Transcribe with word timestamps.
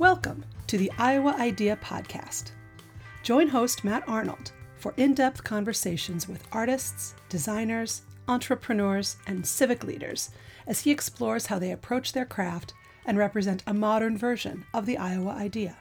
Welcome 0.00 0.44
to 0.66 0.76
the 0.76 0.90
Iowa 0.98 1.36
Idea 1.38 1.76
Podcast. 1.76 2.50
Join 3.22 3.46
host 3.46 3.84
Matt 3.84 4.02
Arnold 4.08 4.50
for 4.76 4.92
in 4.96 5.14
depth 5.14 5.44
conversations 5.44 6.26
with 6.26 6.48
artists, 6.50 7.14
designers, 7.28 8.02
entrepreneurs, 8.26 9.18
and 9.28 9.46
civic 9.46 9.84
leaders 9.84 10.30
as 10.66 10.80
he 10.80 10.90
explores 10.90 11.46
how 11.46 11.60
they 11.60 11.70
approach 11.70 12.12
their 12.12 12.24
craft 12.24 12.74
and 13.06 13.16
represent 13.16 13.62
a 13.68 13.72
modern 13.72 14.18
version 14.18 14.64
of 14.74 14.84
the 14.84 14.98
Iowa 14.98 15.30
idea. 15.30 15.76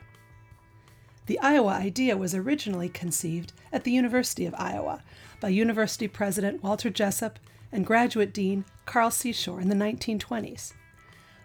The 1.25 1.39
Iowa 1.39 1.71
idea 1.71 2.16
was 2.16 2.36
originally 2.36 2.89
conceived 2.89 3.52
at 3.71 3.84
the 3.84 3.91
University 3.91 4.45
of 4.45 4.54
Iowa 4.59 5.02
by 5.39 5.50
University 5.50 6.07
President 6.07 6.61
Walter 6.61 6.91
Jessup 6.91 7.39
and 7.71 7.84
graduate 7.84 8.32
dean 8.32 8.66
Carl 8.86 9.09
Seashore 9.09 9.59
in 9.59 9.70
the 9.70 9.75
1920s 9.75 10.73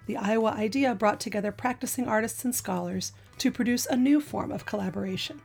the 0.08 0.16
Iowa 0.16 0.52
Idea 0.52 0.94
brought 0.94 1.20
together 1.20 1.52
practicing 1.52 2.08
artists 2.08 2.42
and 2.42 2.54
scholars 2.54 3.12
to 3.36 3.52
produce 3.52 3.84
a 3.84 3.94
new 3.94 4.22
form 4.22 4.50
of 4.50 4.64
collaboration. 4.64 5.42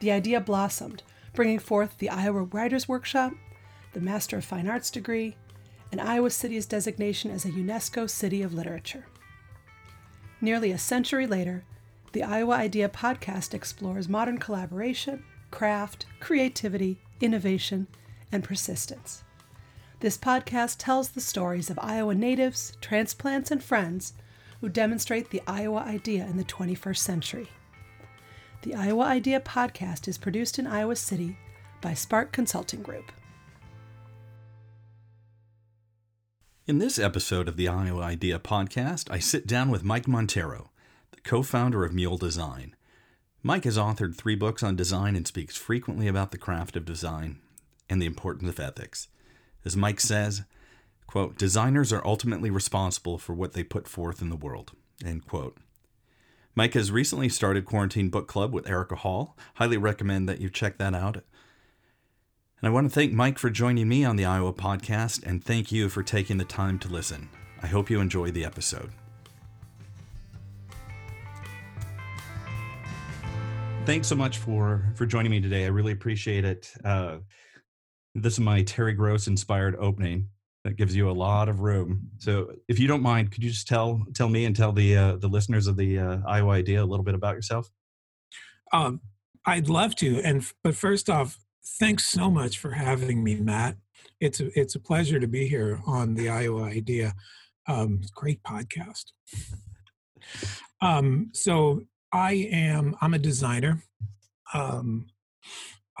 The 0.00 0.10
idea 0.10 0.40
blossomed, 0.40 1.02
bringing 1.34 1.58
forth 1.58 1.98
the 1.98 2.08
Iowa 2.08 2.44
Writers 2.44 2.88
Workshop, 2.88 3.34
the 3.92 4.00
Master 4.00 4.38
of 4.38 4.44
Fine 4.46 4.68
Arts 4.68 4.90
degree, 4.90 5.36
and 5.92 6.00
Iowa 6.00 6.30
City's 6.30 6.64
designation 6.64 7.30
as 7.30 7.44
a 7.44 7.50
UNESCO 7.50 8.08
City 8.08 8.40
of 8.40 8.54
Literature. 8.54 9.04
Nearly 10.40 10.72
a 10.72 10.78
century 10.78 11.26
later, 11.26 11.64
the 12.12 12.22
Iowa 12.22 12.54
Idea 12.54 12.88
podcast 12.88 13.52
explores 13.52 14.08
modern 14.08 14.38
collaboration, 14.38 15.24
craft, 15.50 16.06
creativity, 16.20 17.02
innovation, 17.20 17.86
and 18.32 18.42
persistence. 18.42 19.24
This 20.00 20.16
podcast 20.16 20.76
tells 20.78 21.10
the 21.10 21.20
stories 21.20 21.68
of 21.68 21.78
Iowa 21.78 22.14
natives, 22.14 22.72
transplants, 22.80 23.50
and 23.50 23.62
friends 23.62 24.14
who 24.62 24.70
demonstrate 24.70 25.28
the 25.28 25.42
Iowa 25.46 25.80
idea 25.80 26.24
in 26.24 26.38
the 26.38 26.44
21st 26.44 26.96
century. 26.96 27.48
The 28.62 28.74
Iowa 28.74 29.04
Idea 29.04 29.40
podcast 29.40 30.08
is 30.08 30.16
produced 30.16 30.58
in 30.58 30.66
Iowa 30.66 30.96
City 30.96 31.36
by 31.82 31.92
Spark 31.92 32.32
Consulting 32.32 32.80
Group. 32.80 33.12
In 36.66 36.78
this 36.78 36.98
episode 36.98 37.46
of 37.46 37.58
the 37.58 37.68
Iowa 37.68 38.00
Idea 38.00 38.38
podcast, 38.38 39.10
I 39.10 39.18
sit 39.18 39.46
down 39.46 39.70
with 39.70 39.84
Mike 39.84 40.06
Monteiro, 40.06 40.70
the 41.10 41.20
co 41.20 41.42
founder 41.42 41.84
of 41.84 41.92
Mule 41.92 42.16
Design. 42.16 42.74
Mike 43.42 43.64
has 43.64 43.76
authored 43.76 44.16
three 44.16 44.34
books 44.34 44.62
on 44.62 44.76
design 44.76 45.14
and 45.14 45.26
speaks 45.26 45.58
frequently 45.58 46.08
about 46.08 46.30
the 46.30 46.38
craft 46.38 46.74
of 46.74 46.86
design 46.86 47.38
and 47.90 48.00
the 48.00 48.06
importance 48.06 48.48
of 48.48 48.58
ethics. 48.58 49.08
As 49.64 49.76
Mike 49.76 50.00
says, 50.00 50.42
quote, 51.06 51.36
designers 51.36 51.92
are 51.92 52.06
ultimately 52.06 52.50
responsible 52.50 53.18
for 53.18 53.34
what 53.34 53.52
they 53.52 53.62
put 53.62 53.86
forth 53.86 54.22
in 54.22 54.30
the 54.30 54.36
world, 54.36 54.72
end 55.04 55.26
quote. 55.26 55.58
Mike 56.54 56.74
has 56.74 56.90
recently 56.90 57.28
started 57.28 57.64
Quarantine 57.64 58.10
Book 58.10 58.26
Club 58.26 58.52
with 58.52 58.68
Erika 58.68 58.96
Hall. 58.96 59.36
Highly 59.54 59.76
recommend 59.76 60.28
that 60.28 60.40
you 60.40 60.50
check 60.50 60.78
that 60.78 60.94
out. 60.94 61.16
And 61.16 62.68
I 62.68 62.70
want 62.70 62.88
to 62.88 62.94
thank 62.94 63.12
Mike 63.12 63.38
for 63.38 63.48
joining 63.48 63.88
me 63.88 64.04
on 64.04 64.16
the 64.16 64.24
Iowa 64.24 64.52
podcast, 64.52 65.24
and 65.24 65.42
thank 65.42 65.72
you 65.72 65.88
for 65.88 66.02
taking 66.02 66.38
the 66.38 66.44
time 66.44 66.78
to 66.80 66.88
listen. 66.88 67.30
I 67.62 67.66
hope 67.66 67.88
you 67.88 68.00
enjoy 68.00 68.30
the 68.30 68.44
episode. 68.44 68.90
Thanks 73.86 74.08
so 74.08 74.14
much 74.14 74.38
for 74.38 74.84
for 74.94 75.06
joining 75.06 75.30
me 75.30 75.40
today. 75.40 75.64
I 75.64 75.68
really 75.68 75.92
appreciate 75.92 76.44
it. 76.44 76.70
Uh, 76.84 77.18
this 78.14 78.34
is 78.34 78.40
my 78.40 78.62
Terry 78.62 78.92
Gross 78.92 79.26
inspired 79.26 79.76
opening 79.76 80.28
that 80.64 80.76
gives 80.76 80.94
you 80.94 81.10
a 81.10 81.12
lot 81.12 81.48
of 81.48 81.60
room. 81.60 82.10
So, 82.18 82.52
if 82.68 82.78
you 82.78 82.86
don't 82.86 83.02
mind, 83.02 83.30
could 83.32 83.42
you 83.42 83.50
just 83.50 83.68
tell 83.68 84.04
tell 84.14 84.28
me 84.28 84.44
and 84.44 84.54
tell 84.54 84.72
the 84.72 84.96
uh, 84.96 85.16
the 85.16 85.28
listeners 85.28 85.66
of 85.66 85.76
the 85.76 85.98
uh, 85.98 86.18
Iowa 86.26 86.52
Idea 86.52 86.82
a 86.82 86.84
little 86.84 87.04
bit 87.04 87.14
about 87.14 87.34
yourself? 87.34 87.70
Um, 88.72 89.00
I'd 89.46 89.68
love 89.68 89.94
to, 89.96 90.20
and 90.22 90.44
but 90.62 90.74
first 90.74 91.08
off, 91.08 91.38
thanks 91.78 92.06
so 92.06 92.30
much 92.30 92.58
for 92.58 92.72
having 92.72 93.24
me, 93.24 93.36
Matt. 93.36 93.76
It's 94.20 94.40
a 94.40 94.58
it's 94.58 94.74
a 94.74 94.80
pleasure 94.80 95.18
to 95.18 95.26
be 95.26 95.46
here 95.46 95.80
on 95.86 96.14
the 96.14 96.28
Iowa 96.28 96.64
Idea. 96.64 97.14
Um, 97.68 98.00
great 98.14 98.42
podcast. 98.42 99.04
Um, 100.82 101.30
so 101.32 101.82
I 102.12 102.48
am 102.50 102.96
I'm 103.00 103.14
a 103.14 103.18
designer. 103.18 103.82
Um, 104.52 105.06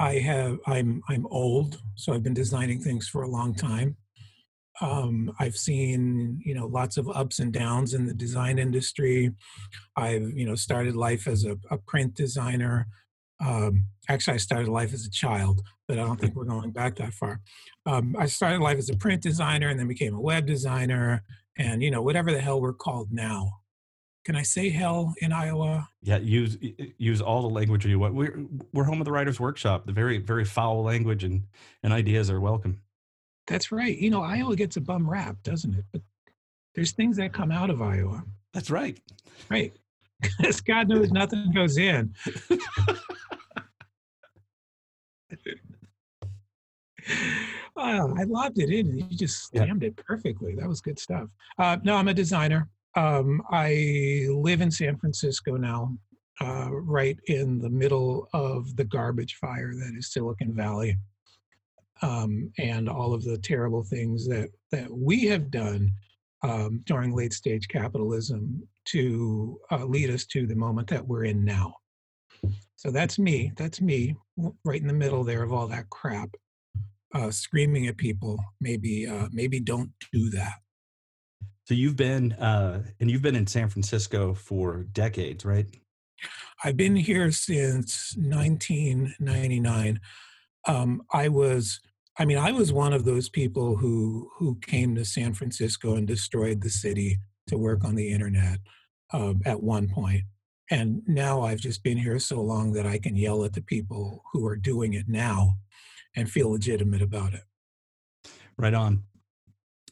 I 0.00 0.14
have 0.20 0.58
I'm 0.66 1.02
I'm 1.10 1.26
old, 1.26 1.78
so 1.94 2.14
I've 2.14 2.22
been 2.22 2.34
designing 2.34 2.80
things 2.80 3.06
for 3.06 3.22
a 3.22 3.28
long 3.28 3.54
time. 3.54 3.96
Um, 4.80 5.30
I've 5.38 5.56
seen 5.56 6.40
you 6.42 6.54
know 6.54 6.66
lots 6.66 6.96
of 6.96 7.08
ups 7.10 7.38
and 7.38 7.52
downs 7.52 7.92
in 7.92 8.06
the 8.06 8.14
design 8.14 8.58
industry. 8.58 9.30
I've 9.96 10.30
you 10.30 10.46
know 10.46 10.54
started 10.54 10.96
life 10.96 11.28
as 11.28 11.44
a, 11.44 11.58
a 11.70 11.76
print 11.76 12.14
designer. 12.14 12.86
Um, 13.44 13.84
actually, 14.08 14.34
I 14.34 14.38
started 14.38 14.68
life 14.68 14.94
as 14.94 15.04
a 15.04 15.10
child, 15.10 15.60
but 15.86 15.98
I 15.98 16.04
don't 16.06 16.18
think 16.18 16.34
we're 16.34 16.44
going 16.44 16.70
back 16.70 16.96
that 16.96 17.12
far. 17.12 17.40
Um, 17.84 18.16
I 18.18 18.24
started 18.24 18.60
life 18.60 18.78
as 18.78 18.88
a 18.88 18.96
print 18.96 19.20
designer 19.20 19.68
and 19.68 19.78
then 19.78 19.86
became 19.86 20.14
a 20.14 20.20
web 20.20 20.46
designer, 20.46 21.22
and 21.58 21.82
you 21.82 21.90
know 21.90 22.00
whatever 22.00 22.32
the 22.32 22.40
hell 22.40 22.58
we're 22.58 22.72
called 22.72 23.12
now 23.12 23.59
can 24.24 24.36
I 24.36 24.42
say 24.42 24.68
hell 24.68 25.14
in 25.18 25.32
Iowa? 25.32 25.88
Yeah, 26.02 26.18
use 26.18 26.58
use 26.98 27.20
all 27.20 27.42
the 27.42 27.48
language 27.48 27.86
you 27.86 27.98
want. 27.98 28.14
We're 28.14 28.44
we're 28.72 28.84
home 28.84 29.00
of 29.00 29.04
the 29.04 29.12
Writers 29.12 29.40
Workshop. 29.40 29.86
The 29.86 29.92
very 29.92 30.18
very 30.18 30.44
foul 30.44 30.82
language 30.82 31.24
and 31.24 31.44
and 31.82 31.92
ideas 31.92 32.30
are 32.30 32.40
welcome. 32.40 32.80
That's 33.46 33.72
right. 33.72 33.96
You 33.96 34.10
know, 34.10 34.22
Iowa 34.22 34.54
gets 34.56 34.76
a 34.76 34.80
bum 34.80 35.08
rap, 35.08 35.36
doesn't 35.42 35.74
it? 35.74 35.84
But 35.92 36.02
there's 36.74 36.92
things 36.92 37.16
that 37.16 37.32
come 37.32 37.50
out 37.50 37.70
of 37.70 37.82
Iowa. 37.82 38.22
That's 38.52 38.70
right. 38.70 38.98
Right. 39.48 39.72
Because 40.38 40.60
God 40.60 40.86
knows 40.86 41.10
nothing 41.12 41.50
goes 41.50 41.78
in. 41.78 42.14
oh, 47.74 48.14
I 48.18 48.24
loved 48.24 48.58
it. 48.58 48.68
In 48.68 48.98
you 48.98 49.04
just 49.04 49.48
slammed 49.48 49.80
yeah. 49.82 49.88
it 49.88 49.96
perfectly. 49.96 50.54
That 50.54 50.68
was 50.68 50.82
good 50.82 50.98
stuff. 50.98 51.30
Uh, 51.58 51.78
no, 51.82 51.96
I'm 51.96 52.08
a 52.08 52.12
designer. 52.12 52.68
Um, 52.96 53.42
I 53.50 54.26
live 54.30 54.60
in 54.60 54.70
San 54.70 54.96
Francisco 54.96 55.56
now, 55.56 55.96
uh, 56.40 56.70
right 56.72 57.18
in 57.26 57.60
the 57.60 57.70
middle 57.70 58.28
of 58.32 58.74
the 58.76 58.84
garbage 58.84 59.36
fire 59.36 59.72
that 59.74 59.94
is 59.96 60.12
Silicon 60.12 60.54
Valley, 60.54 60.96
um, 62.02 62.50
and 62.58 62.88
all 62.88 63.14
of 63.14 63.22
the 63.24 63.38
terrible 63.38 63.84
things 63.84 64.26
that 64.26 64.48
that 64.72 64.90
we 64.90 65.24
have 65.26 65.50
done 65.50 65.92
um, 66.42 66.80
during 66.86 67.14
late 67.14 67.32
stage 67.32 67.68
capitalism 67.68 68.66
to 68.86 69.60
uh, 69.70 69.84
lead 69.84 70.10
us 70.10 70.24
to 70.26 70.46
the 70.46 70.56
moment 70.56 70.88
that 70.88 71.06
we're 71.06 71.24
in 71.24 71.44
now. 71.44 71.74
So 72.76 72.90
that's 72.90 73.18
me. 73.18 73.52
That's 73.56 73.80
me, 73.80 74.16
right 74.64 74.80
in 74.80 74.86
the 74.86 74.94
middle 74.94 75.22
there 75.22 75.42
of 75.42 75.52
all 75.52 75.66
that 75.68 75.90
crap, 75.90 76.30
uh, 77.14 77.30
screaming 77.30 77.88
at 77.88 77.98
people. 77.98 78.42
Maybe, 78.60 79.06
uh, 79.06 79.28
maybe 79.32 79.60
don't 79.60 79.90
do 80.12 80.30
that. 80.30 80.54
So 81.64 81.74
you've 81.74 81.96
been 81.96 82.32
uh, 82.32 82.82
and 82.98 83.10
you've 83.10 83.22
been 83.22 83.36
in 83.36 83.46
San 83.46 83.68
Francisco 83.68 84.34
for 84.34 84.84
decades, 84.92 85.44
right? 85.44 85.66
I've 86.64 86.76
been 86.76 86.96
here 86.96 87.30
since 87.32 88.14
1999. 88.16 90.00
Um, 90.66 91.02
I 91.12 91.28
was, 91.28 91.80
I 92.18 92.24
mean, 92.24 92.38
I 92.38 92.52
was 92.52 92.72
one 92.72 92.92
of 92.92 93.04
those 93.04 93.28
people 93.28 93.76
who 93.76 94.30
who 94.38 94.58
came 94.60 94.94
to 94.96 95.04
San 95.04 95.32
Francisco 95.34 95.94
and 95.94 96.06
destroyed 96.06 96.60
the 96.60 96.70
city 96.70 97.18
to 97.46 97.56
work 97.56 97.84
on 97.84 97.94
the 97.94 98.10
internet 98.10 98.58
um, 99.12 99.40
at 99.44 99.62
one 99.62 99.88
point. 99.88 100.24
And 100.70 101.02
now 101.06 101.42
I've 101.42 101.58
just 101.58 101.82
been 101.82 101.98
here 101.98 102.18
so 102.20 102.40
long 102.40 102.72
that 102.72 102.86
I 102.86 102.98
can 102.98 103.16
yell 103.16 103.44
at 103.44 103.54
the 103.54 103.62
people 103.62 104.22
who 104.32 104.46
are 104.46 104.56
doing 104.56 104.94
it 104.94 105.08
now 105.08 105.56
and 106.14 106.30
feel 106.30 106.50
legitimate 106.50 107.02
about 107.02 107.34
it. 107.34 107.42
Right 108.56 108.74
on. 108.74 109.04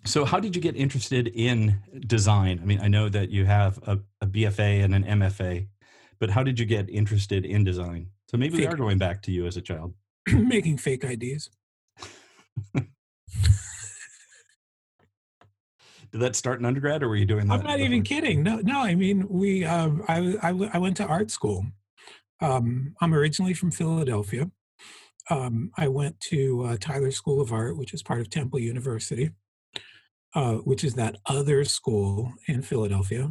So, 0.05 0.25
how 0.25 0.41
did 0.41 0.57
you 0.57 0.63
get 0.63 0.77
interested 0.77 1.29
in 1.29 1.83
design? 2.07 2.61
I 2.63 2.65
mean, 2.65 2.81
I 2.81 2.89
know 2.89 3.09
that 3.09 3.31
you 3.31 3.45
have 3.45 3.79
a, 3.87 3.99
a 4.21 4.27
BFA 4.27 4.85
and 4.85 4.95
an 4.95 5.05
MFA, 5.05 5.69
but 6.19 6.31
how 6.31 6.43
did 6.43 6.59
you 6.59 6.67
get 6.67 6.89
interested 6.89 7.45
in 7.45 7.65
design? 7.65 8.09
So, 8.31 8.37
maybe 8.37 8.57
fake. 8.57 8.69
we 8.69 8.75
are 8.75 8.77
going 8.77 8.99
back 8.99 9.23
to 9.23 9.33
you 9.33 9.47
as 9.47 9.57
a 9.57 9.61
child. 9.61 9.95
Making 10.33 10.79
fake 10.79 11.05
IDs. 11.05 11.51
did 12.75 12.87
that 16.13 16.37
start 16.37 16.61
in 16.61 16.65
undergrad, 16.65 17.03
or 17.03 17.09
were 17.09 17.17
you 17.17 17.27
doing 17.27 17.47
that? 17.49 17.55
I'm 17.55 17.67
not 17.67 17.81
even 17.81 18.03
kidding. 18.03 18.43
No, 18.43 18.57
no. 18.57 18.81
I 18.81 18.95
mean, 18.95 19.27
we. 19.29 19.65
Um, 19.65 20.03
I, 20.09 20.37
I, 20.43 20.71
I 20.75 20.79
went 20.79 20.97
to 20.99 21.07
art 21.07 21.31
school. 21.31 21.67
Um, 22.41 22.95
I'm 23.01 23.15
originally 23.15 23.55
from 23.55 23.73
Philadelphia. 23.73 24.51
Um, 25.29 25.71
I 25.77 25.89
went 25.89 26.19
to 26.21 26.63
uh, 26.63 26.77
Tyler 26.81 27.11
School 27.11 27.41
of 27.41 27.53
Art, 27.53 27.77
which 27.77 27.93
is 27.93 28.03
part 28.03 28.21
of 28.21 28.31
Temple 28.31 28.61
University 28.61 29.33
uh, 30.35 30.55
which 30.57 30.85
is 30.85 30.95
that 30.95 31.17
other 31.27 31.65
school 31.65 32.33
in 32.47 32.63
Philadelphia. 32.63 33.31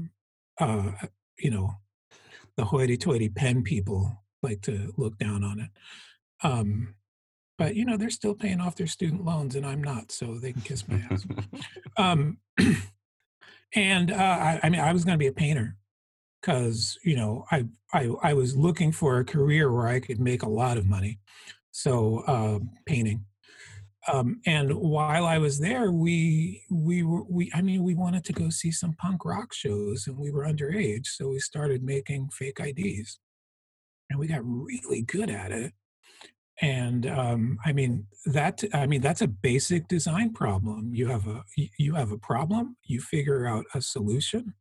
Uh, 0.59 0.91
you 1.37 1.51
know, 1.51 1.71
the 2.55 2.65
hoity-toity 2.65 3.29
Penn 3.29 3.63
people 3.63 4.23
like 4.41 4.61
to 4.61 4.93
look 4.97 5.17
down 5.17 5.43
on 5.43 5.59
it. 5.59 5.69
Um, 6.43 6.95
but 7.57 7.75
you 7.75 7.85
know, 7.85 7.97
they're 7.97 8.09
still 8.09 8.35
paying 8.35 8.61
off 8.61 8.75
their 8.75 8.87
student 8.87 9.25
loans, 9.25 9.55
and 9.55 9.65
I'm 9.65 9.83
not, 9.83 10.11
so 10.11 10.37
they 10.37 10.53
can 10.53 10.61
kiss 10.61 10.87
my 10.87 11.03
ass. 11.09 11.25
um, 11.97 12.37
and 13.75 14.11
uh, 14.11 14.15
I, 14.15 14.59
I, 14.63 14.69
mean, 14.69 14.81
I 14.81 14.93
was 14.93 15.03
going 15.03 15.15
to 15.15 15.19
be 15.19 15.27
a 15.27 15.33
painter 15.33 15.75
because 16.41 16.97
you 17.03 17.15
know 17.15 17.45
I, 17.51 17.65
I 17.93 18.09
I 18.21 18.33
was 18.33 18.55
looking 18.55 18.91
for 18.91 19.17
a 19.17 19.25
career 19.25 19.71
where 19.71 19.87
I 19.87 19.99
could 19.99 20.19
make 20.19 20.43
a 20.43 20.49
lot 20.49 20.77
of 20.77 20.85
money, 20.85 21.19
so 21.71 22.19
uh, 22.27 22.59
painting. 22.85 23.25
Um, 24.11 24.41
and 24.45 24.73
while 24.73 25.25
I 25.25 25.37
was 25.37 25.59
there, 25.59 25.91
we 25.91 26.63
we 26.69 27.03
were 27.03 27.23
we 27.23 27.51
I 27.53 27.61
mean 27.61 27.83
we 27.83 27.93
wanted 27.95 28.23
to 28.25 28.33
go 28.33 28.49
see 28.49 28.71
some 28.71 28.93
punk 28.93 29.25
rock 29.25 29.53
shows, 29.53 30.07
and 30.07 30.17
we 30.17 30.31
were 30.31 30.45
underage, 30.45 31.07
so 31.07 31.29
we 31.29 31.39
started 31.39 31.83
making 31.83 32.29
fake 32.29 32.59
IDs, 32.59 33.19
and 34.09 34.19
we 34.19 34.27
got 34.27 34.41
really 34.43 35.01
good 35.01 35.29
at 35.29 35.51
it. 35.51 35.73
And 36.61 37.05
um, 37.05 37.59
I 37.65 37.73
mean 37.73 38.07
that 38.25 38.63
I 38.73 38.87
mean 38.87 39.01
that's 39.01 39.21
a 39.21 39.27
basic 39.27 39.87
design 39.87 40.33
problem. 40.33 40.93
You 40.93 41.07
have 41.07 41.27
a 41.27 41.43
you 41.77 41.95
have 41.95 42.11
a 42.11 42.17
problem, 42.17 42.77
you 42.83 43.01
figure 43.01 43.45
out 43.45 43.65
a 43.73 43.81
solution, 43.81 44.53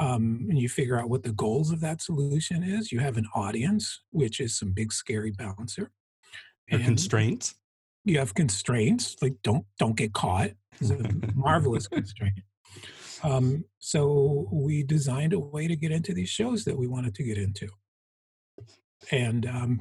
um, 0.00 0.46
and 0.48 0.58
you 0.58 0.68
figure 0.68 0.98
out 0.98 1.10
what 1.10 1.24
the 1.24 1.32
goals 1.32 1.70
of 1.70 1.80
that 1.80 2.00
solution 2.00 2.62
is. 2.62 2.90
You 2.90 3.00
have 3.00 3.18
an 3.18 3.28
audience, 3.34 4.00
which 4.10 4.40
is 4.40 4.58
some 4.58 4.72
big 4.72 4.92
scary 4.92 5.30
bouncer. 5.30 5.90
And 6.70 6.84
constraints. 6.84 7.56
You 8.04 8.18
have 8.18 8.34
constraints, 8.34 9.16
like 9.22 9.34
don't 9.42 9.64
don't 9.78 9.96
get 9.96 10.12
caught. 10.12 10.50
It's 10.80 10.90
a 10.90 10.98
marvelous 11.34 11.86
constraint. 11.98 12.40
Um, 13.22 13.64
so 13.78 14.48
we 14.52 14.82
designed 14.82 15.32
a 15.32 15.38
way 15.38 15.68
to 15.68 15.76
get 15.76 15.92
into 15.92 16.12
these 16.12 16.28
shows 16.28 16.64
that 16.64 16.76
we 16.76 16.88
wanted 16.88 17.14
to 17.14 17.22
get 17.22 17.38
into, 17.38 17.68
and 19.10 19.46
um, 19.46 19.80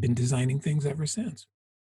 been 0.00 0.14
designing 0.14 0.58
things 0.60 0.84
ever 0.86 1.06
since. 1.06 1.46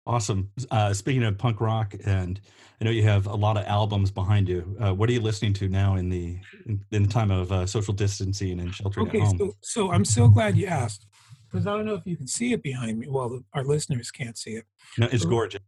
Awesome. 0.06 0.50
Uh, 0.70 0.94
speaking 0.94 1.22
of 1.24 1.36
punk 1.36 1.60
rock, 1.60 1.94
and 2.04 2.40
I 2.80 2.84
know 2.84 2.90
you 2.90 3.02
have 3.02 3.26
a 3.26 3.34
lot 3.34 3.56
of 3.56 3.64
albums 3.66 4.10
behind 4.10 4.48
you. 4.48 4.76
Uh, 4.80 4.94
what 4.94 5.10
are 5.10 5.12
you 5.12 5.20
listening 5.20 5.52
to 5.54 5.68
now 5.68 5.96
in 5.96 6.08
the 6.08 6.38
in, 6.66 6.84
in 6.90 7.02
the 7.02 7.08
time 7.08 7.30
of 7.30 7.52
uh, 7.52 7.66
social 7.66 7.92
distancing 7.92 8.60
and 8.60 8.74
sheltering 8.74 9.08
okay, 9.08 9.20
at 9.20 9.26
home? 9.26 9.38
so 9.38 9.52
so 9.60 9.92
I'm 9.92 10.04
so 10.04 10.28
glad 10.28 10.56
you 10.56 10.66
asked 10.66 11.06
because 11.50 11.66
I 11.66 11.76
don't 11.76 11.86
know 11.86 11.94
if 11.94 12.06
you 12.06 12.16
can 12.16 12.26
see 12.26 12.52
it 12.52 12.62
behind 12.62 12.98
me. 12.98 13.08
Well, 13.08 13.40
our 13.54 13.64
listeners 13.64 14.10
can't 14.10 14.38
see 14.38 14.52
it. 14.52 14.64
No, 14.98 15.08
it's 15.10 15.24
gorgeous. 15.24 15.60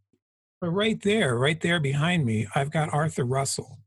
But 0.61 0.69
right 0.69 1.01
there, 1.01 1.37
right 1.37 1.59
there 1.59 1.79
behind 1.79 2.25
me, 2.25 2.47
I've 2.55 2.71
got 2.71 2.93
Arthur 2.93 3.25
Russell. 3.25 3.79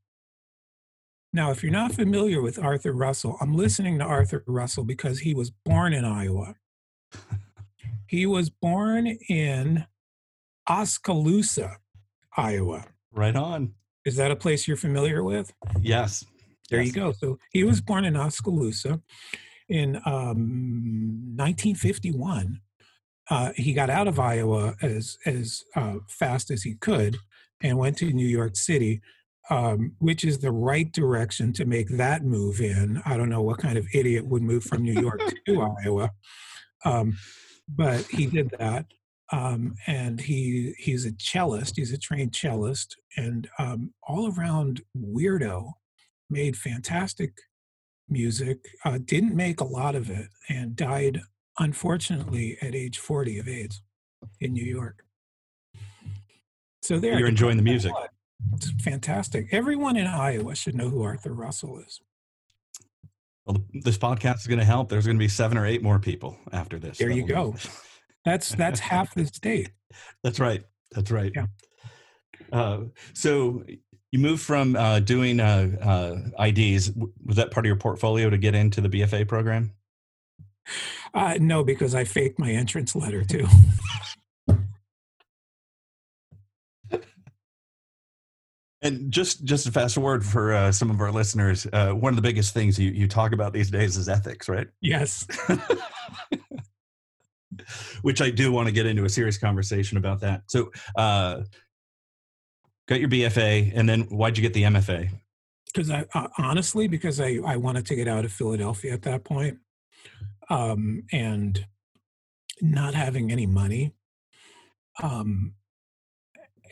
Now, 1.33 1.51
if 1.51 1.63
you're 1.63 1.73
not 1.73 1.93
familiar 1.93 2.43
with 2.43 2.59
Arthur 2.59 2.93
Russell, 2.93 3.37
I'm 3.41 3.55
listening 3.55 3.99
to 3.99 4.05
Arthur 4.05 4.43
Russell 4.47 4.85
because 4.85 5.21
he 5.21 5.35
was 5.35 5.51
born 5.51 5.93
in 5.93 6.05
Iowa. 6.05 6.57
he 8.07 8.27
was 8.27 8.51
born 8.51 9.07
in 9.29 9.87
Oskaloosa, 10.69 11.79
Iowa. 12.37 12.87
Right 13.13 13.37
on. 13.37 13.73
Is 14.05 14.17
that 14.17 14.31
a 14.31 14.37
place 14.37 14.69
you're 14.69 14.77
familiar 14.77 15.23
with? 15.23 15.53
Yes. 15.81 16.25
There 16.71 16.81
yes. 16.81 16.89
you 16.89 16.93
go. 16.93 17.13
So 17.13 17.39
he 17.53 17.65
was 17.65 17.81
born 17.81 18.05
in 18.05 18.17
Oskaloosa 18.17 19.01
in 19.69 19.97
um, 20.05 21.35
1951. 21.37 22.61
Uh, 23.29 23.53
he 23.57 23.73
got 23.73 23.91
out 23.91 24.07
of 24.07 24.21
Iowa 24.21 24.77
as 24.81 25.19
as 25.27 25.65
uh, 25.75 25.97
fast 26.09 26.51
as 26.51 26.63
he 26.63 26.75
could 26.75 27.17
and 27.63 27.79
went 27.79 27.97
to 27.99 28.13
New 28.13 28.27
York 28.27 28.55
City, 28.55 29.01
um, 29.51 29.97
which 29.99 30.25
is 30.25 30.39
the 30.39 30.53
right 30.53 30.93
direction 30.93 31.53
to 31.55 31.65
make 31.65 31.89
that 31.89 32.25
move 32.25 32.61
in. 32.61 33.03
I 33.05 33.17
don't 33.17 33.29
know 33.29 33.43
what 33.43 33.59
kind 33.59 33.79
of 33.79 33.87
idiot 33.93 34.27
would 34.27 34.43
move 34.43 34.63
from 34.63 34.83
New 34.83 35.01
York 35.01 35.21
to 35.47 35.75
Iowa, 35.85 36.13
um, 36.85 37.19
but 37.69 38.03
he 38.03 38.27
did 38.27 38.51
that 38.59 38.87
um, 39.33 39.75
and 39.87 40.21
he 40.21 40.75
he's 40.79 41.05
a 41.05 41.13
cellist. 41.13 41.77
He's 41.77 41.93
a 41.93 41.99
trained 41.99 42.33
cellist, 42.33 42.97
and 43.17 43.49
um, 43.59 43.93
all 44.07 44.33
around 44.33 44.83
weirdo. 44.97 45.73
Made 46.29 46.57
fantastic 46.57 47.33
music. 48.09 48.59
Uh, 48.85 48.99
didn't 49.05 49.35
make 49.35 49.61
a 49.61 49.65
lot 49.65 49.95
of 49.95 50.11
it, 50.11 50.29
and 50.49 50.77
died 50.77 51.21
unfortunately 51.59 52.59
at 52.61 52.75
age 52.75 52.99
forty 52.99 53.39
of 53.39 53.49
AIDS 53.49 53.83
in 54.41 54.53
New 54.53 54.65
York. 54.65 55.05
So 56.83 56.99
there, 56.99 57.19
you're 57.19 57.29
enjoying 57.29 57.57
the 57.57 57.63
music. 57.63 57.93
It's 58.55 58.71
fantastic. 58.83 59.49
Everyone 59.51 59.97
in 59.97 60.07
Iowa 60.07 60.55
should 60.55 60.75
know 60.75 60.89
who 60.89 61.03
Arthur 61.03 61.33
Russell 61.33 61.79
is. 61.79 62.01
Well, 63.47 63.65
this 63.73 63.97
podcast 63.97 64.39
is 64.39 64.47
going 64.47 64.59
to 64.59 64.65
help. 64.65 64.89
There's 64.89 65.07
going 65.07 65.17
to 65.17 65.23
be 65.23 65.29
seven 65.29 65.57
or 65.57 65.67
eight 65.67 65.83
more 65.83 65.99
people 65.99 66.37
after 66.53 66.79
this. 66.79 66.99
There 66.99 67.11
you 67.11 67.27
go. 67.27 67.55
That's 68.25 68.55
that's 68.55 68.81
half 68.81 69.15
the 69.15 69.27
state. 69.33 69.71
That's 70.23 70.41
right. 70.41 70.65
That's 70.93 71.11
right. 71.11 71.33
Yeah. 71.35 71.47
Uh, 72.53 72.81
so 73.15 73.65
you 74.17 74.23
moved 74.23 74.43
from 74.43 74.77
uh, 74.77 75.01
doing 75.01 75.41
uh, 75.41 75.69
uh 76.39 76.47
IDs. 76.47 76.91
Was 77.25 77.37
that 77.37 77.51
part 77.51 77.67
of 77.67 77.69
your 77.69 77.77
portfolio 77.77 78.31
to 78.31 78.39
get 78.39 78.55
into 78.55 78.81
the 78.81 78.89
BFA 78.89 79.29
program? 79.29 79.73
Uh, 81.13 81.35
no, 81.39 81.63
because 81.63 81.95
I 81.95 82.05
faked 82.05 82.39
my 82.39 82.51
entrance 82.51 82.97
letter 82.97 83.25
too. 83.25 83.47
And 88.83 89.11
just 89.11 89.43
just 89.43 89.65
to 89.67 89.73
fast 89.73 89.97
forward 89.97 90.25
for 90.25 90.55
uh, 90.55 90.71
some 90.71 90.91
of 90.91 91.01
our 91.01 91.11
listeners, 91.11 91.67
uh, 91.73 91.91
one 91.91 92.13
of 92.13 92.17
the 92.17 92.23
biggest 92.23 92.55
things 92.55 92.79
you, 92.79 92.93
you 92.93 93.09
talk 93.09 93.33
about 93.33 93.53
these 93.53 93.69
days 93.69 93.97
is 93.97 94.09
ethics, 94.09 94.49
right? 94.49 94.69
Yes. 94.81 95.27
which 98.03 98.21
I 98.21 98.31
do 98.31 98.53
want 98.53 98.67
to 98.69 98.73
get 98.73 98.87
into 98.87 99.05
a 99.05 99.09
serious 99.09 99.39
conversation 99.39 99.99
about 99.99 100.21
that. 100.21 100.43
So, 100.47 100.71
uh, 100.95 101.41
got 102.87 103.01
your 103.01 103.09
BFA, 103.09 103.73
and 103.75 103.89
then 103.89 104.03
why'd 104.03 104.37
you 104.37 104.43
get 104.43 104.55
the 104.55 104.63
MFA? 104.63 105.11
Because 105.67 105.91
I 105.91 106.07
uh, 106.15 106.29
honestly, 106.39 106.89
because 106.89 107.21
I 107.21 107.39
I 107.45 107.57
wanted 107.57 107.87
to 107.87 107.95
get 107.95 108.09
out 108.09 108.25
of 108.25 108.33
Philadelphia 108.33 108.93
at 108.93 109.03
that 109.03 109.25
point, 109.25 109.59
um, 110.49 111.03
and 111.13 111.67
not 112.61 112.95
having 112.95 113.31
any 113.31 113.47
money, 113.47 113.93
um, 115.03 115.55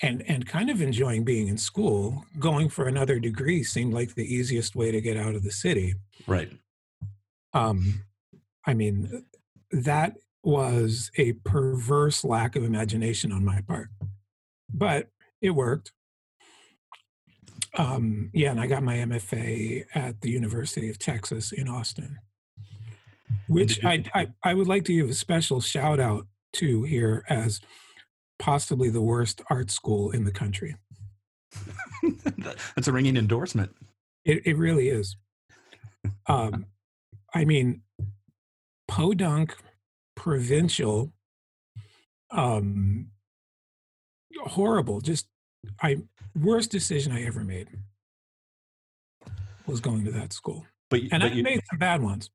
and 0.00 0.22
and 0.28 0.46
kind 0.46 0.70
of 0.70 0.80
enjoying 0.80 1.24
being 1.24 1.48
in 1.48 1.58
school. 1.58 2.24
Going 2.38 2.68
for 2.68 2.86
another 2.86 3.18
degree 3.18 3.62
seemed 3.62 3.92
like 3.92 4.14
the 4.14 4.34
easiest 4.34 4.74
way 4.74 4.90
to 4.90 5.00
get 5.00 5.16
out 5.16 5.34
of 5.34 5.42
the 5.42 5.52
city. 5.52 5.94
Right. 6.26 6.50
Um, 7.52 8.04
I 8.66 8.74
mean, 8.74 9.26
that 9.70 10.16
was 10.42 11.10
a 11.16 11.32
perverse 11.32 12.24
lack 12.24 12.56
of 12.56 12.64
imagination 12.64 13.32
on 13.32 13.44
my 13.44 13.60
part, 13.60 13.88
but 14.72 15.08
it 15.40 15.50
worked. 15.50 15.92
Um, 17.76 18.30
yeah, 18.32 18.50
and 18.50 18.60
I 18.60 18.66
got 18.66 18.82
my 18.82 18.96
MFA 18.96 19.84
at 19.94 20.20
the 20.20 20.30
University 20.30 20.90
of 20.90 20.98
Texas 20.98 21.52
in 21.52 21.68
Austin, 21.68 22.18
which 23.48 23.84
I, 23.84 24.04
I, 24.14 24.28
I 24.42 24.54
would 24.54 24.68
like 24.68 24.84
to 24.84 24.94
give 24.94 25.10
a 25.10 25.14
special 25.14 25.60
shout 25.60 25.98
out 25.98 26.26
to 26.54 26.84
here 26.84 27.24
as 27.28 27.60
possibly 28.38 28.90
the 28.90 29.02
worst 29.02 29.42
art 29.50 29.70
school 29.70 30.10
in 30.12 30.24
the 30.24 30.30
country. 30.30 30.76
That's 32.76 32.88
a 32.88 32.92
ringing 32.92 33.16
endorsement. 33.16 33.74
It, 34.24 34.46
it 34.46 34.56
really 34.56 34.88
is. 34.88 35.16
Um, 36.28 36.66
I 37.34 37.44
mean, 37.44 37.82
podunk 38.86 39.56
provincial 40.14 41.12
um 42.30 43.08
horrible 44.44 45.00
just 45.00 45.26
i 45.82 45.96
worst 46.34 46.70
decision 46.70 47.12
i 47.12 47.24
ever 47.24 47.44
made 47.44 47.68
was 49.66 49.80
going 49.80 50.04
to 50.04 50.10
that 50.12 50.32
school. 50.32 50.66
But 50.90 51.00
and 51.12 51.22
but 51.22 51.32
i 51.32 51.34
you, 51.34 51.42
made 51.42 51.60
some 51.70 51.78
bad 51.78 52.02
ones. 52.02 52.30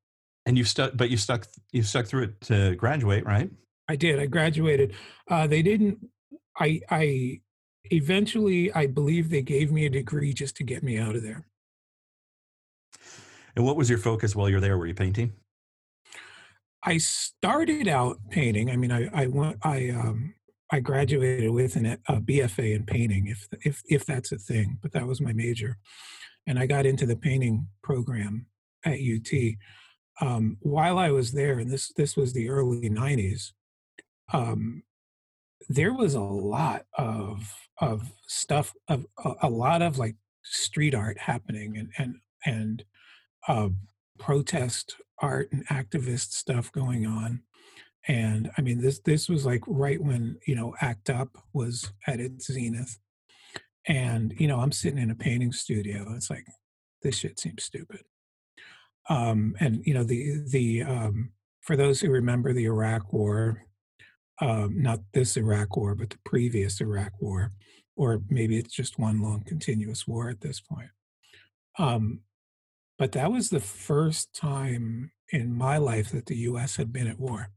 And 0.46 0.58
you 0.58 0.64
stuck 0.64 0.94
but 0.96 1.10
you 1.10 1.18
stuck 1.18 1.48
you 1.72 1.84
stuck 1.84 2.08
through 2.08 2.24
it 2.24 2.42
to 2.42 2.76
graduate 2.76 3.26
right? 3.26 3.50
I 3.88 3.96
did. 3.96 4.20
I 4.20 4.26
graduated. 4.26 4.94
Uh 5.30 5.48
they 5.48 5.62
didn't 5.62 6.08
i 6.60 6.80
i 6.90 7.40
eventually 7.92 8.72
i 8.74 8.86
believe 8.86 9.30
they 9.30 9.42
gave 9.42 9.72
me 9.72 9.86
a 9.86 9.90
degree 9.90 10.34
just 10.34 10.56
to 10.58 10.64
get 10.64 10.84
me 10.84 10.98
out 10.98 11.16
of 11.16 11.24
there. 11.24 11.46
And 13.56 13.66
what 13.66 13.76
was 13.76 13.90
your 13.90 14.00
focus 14.00 14.36
while 14.36 14.50
you're 14.50 14.60
there? 14.60 14.78
Were 14.78 14.88
you 14.88 14.94
painting? 14.94 15.34
I 16.84 16.98
started 16.98 17.88
out 17.88 18.18
painting. 18.30 18.72
I 18.72 18.78
mean, 18.78 18.92
I 18.92 19.10
I 19.14 19.28
went 19.28 19.58
I 19.64 19.90
um 19.90 20.34
I 20.72 20.80
graduated 20.80 21.52
with 21.52 21.76
an, 21.76 21.98
a 22.08 22.22
BFA 22.22 22.76
in 22.76 22.86
painting, 22.86 23.28
if 23.28 23.48
if 23.66 23.82
if 23.88 24.06
that's 24.06 24.32
a 24.32 24.38
thing. 24.38 24.78
But 24.82 24.92
that 24.94 25.08
was 25.08 25.22
my 25.22 25.34
major, 25.34 25.78
and 26.46 26.60
I 26.60 26.66
got 26.66 26.86
into 26.86 27.06
the 27.06 27.16
painting 27.16 27.68
program 27.82 28.48
at 28.86 29.00
UT. 29.00 29.56
Um, 30.22 30.58
while 30.62 31.00
I 31.00 31.12
was 31.12 31.32
there, 31.32 31.60
and 31.60 31.72
this 31.72 31.92
this 31.96 32.16
was 32.16 32.34
the 32.34 32.50
early 32.50 32.90
'90s, 32.90 33.52
um, 34.32 34.84
there 35.68 35.94
was 35.94 36.14
a 36.14 36.22
lot 36.22 36.86
of 36.98 37.54
of 37.80 38.12
stuff 38.28 38.74
of 38.88 39.06
a, 39.24 39.34
a 39.44 39.50
lot 39.50 39.82
of 39.82 39.98
like 39.98 40.16
street 40.44 40.94
art 40.94 41.18
happening 41.18 41.78
and 41.78 41.90
and 41.98 42.16
and 42.46 42.84
uh, 43.48 43.70
protest 44.20 44.96
art 45.22 45.50
and 45.52 45.68
activist 45.68 46.32
stuff 46.32 46.72
going 46.72 47.06
on 47.06 47.42
and 48.10 48.52
i 48.58 48.62
mean 48.62 48.82
this 48.82 49.00
this 49.02 49.30
was 49.30 49.46
like 49.48 49.64
right 49.68 50.04
when 50.04 50.38
you 50.48 50.56
know 50.56 50.76
act 50.82 51.10
up 51.12 51.38
was 51.54 51.94
at 52.08 52.20
its 52.22 52.52
zenith 52.52 53.00
and 53.88 54.36
you 54.40 54.48
know 54.50 54.60
i'm 54.60 54.74
sitting 54.74 55.00
in 55.00 55.12
a 55.12 55.16
painting 55.16 55.54
studio 55.54 56.14
it's 56.16 56.32
like 56.32 56.46
this 57.04 57.18
shit 57.18 57.40
seems 57.40 57.64
stupid 57.64 58.02
Um, 59.10 59.56
and 59.60 59.84
you 59.86 59.94
know 59.94 60.04
the 60.06 60.44
the 60.52 60.84
um, 60.84 61.32
for 61.62 61.78
those 61.78 62.02
who 62.02 62.12
remember 62.12 62.54
the 62.54 62.66
Iraq 62.66 63.14
War, 63.14 63.66
um, 64.42 64.82
not 64.82 65.02
this 65.14 65.38
Iraq 65.38 65.78
War, 65.78 65.96
but 65.96 66.12
the 66.12 66.20
previous 66.26 66.82
Iraq 66.82 67.14
War, 67.22 67.54
or 67.98 68.22
maybe 68.30 68.58
it's 68.58 68.74
just 68.76 69.00
one 69.00 69.22
long 69.22 69.44
continuous 69.46 70.08
war 70.08 70.30
at 70.30 70.42
this 70.42 70.62
point. 70.62 70.90
Um, 71.80 72.22
but 73.00 73.14
that 73.14 73.32
was 73.32 73.50
the 73.52 73.62
first 73.62 74.34
time 74.36 75.12
in 75.32 75.54
my 75.54 75.78
life 75.78 76.12
that 76.12 76.28
the 76.28 76.38
U.S. 76.52 76.78
had 76.78 76.94
been 76.94 77.08
at 77.08 77.20
war. 77.20 77.50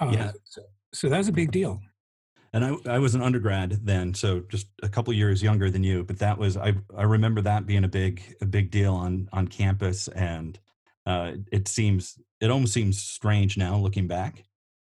Uh, 0.00 0.10
yeah. 0.12 0.32
So, 0.44 0.62
so 0.92 1.08
that 1.08 1.18
was 1.18 1.28
a 1.28 1.32
big 1.32 1.50
deal. 1.50 1.80
And 2.52 2.64
I, 2.64 2.94
I 2.94 2.98
was 2.98 3.14
an 3.14 3.22
undergrad 3.22 3.80
then, 3.84 4.14
so 4.14 4.40
just 4.48 4.68
a 4.82 4.88
couple 4.88 5.12
years 5.12 5.42
younger 5.42 5.70
than 5.70 5.84
you. 5.84 6.04
But 6.04 6.18
that 6.20 6.38
was 6.38 6.56
I, 6.56 6.74
I 6.96 7.02
remember 7.02 7.42
that 7.42 7.66
being 7.66 7.84
a 7.84 7.88
big 7.88 8.22
a 8.40 8.46
big 8.46 8.70
deal 8.70 8.94
on 8.94 9.28
on 9.32 9.48
campus, 9.48 10.08
and 10.08 10.58
uh, 11.04 11.32
it 11.52 11.68
seems 11.68 12.18
it 12.40 12.50
almost 12.50 12.72
seems 12.72 13.02
strange 13.02 13.58
now 13.58 13.76
looking 13.76 14.06
back 14.06 14.44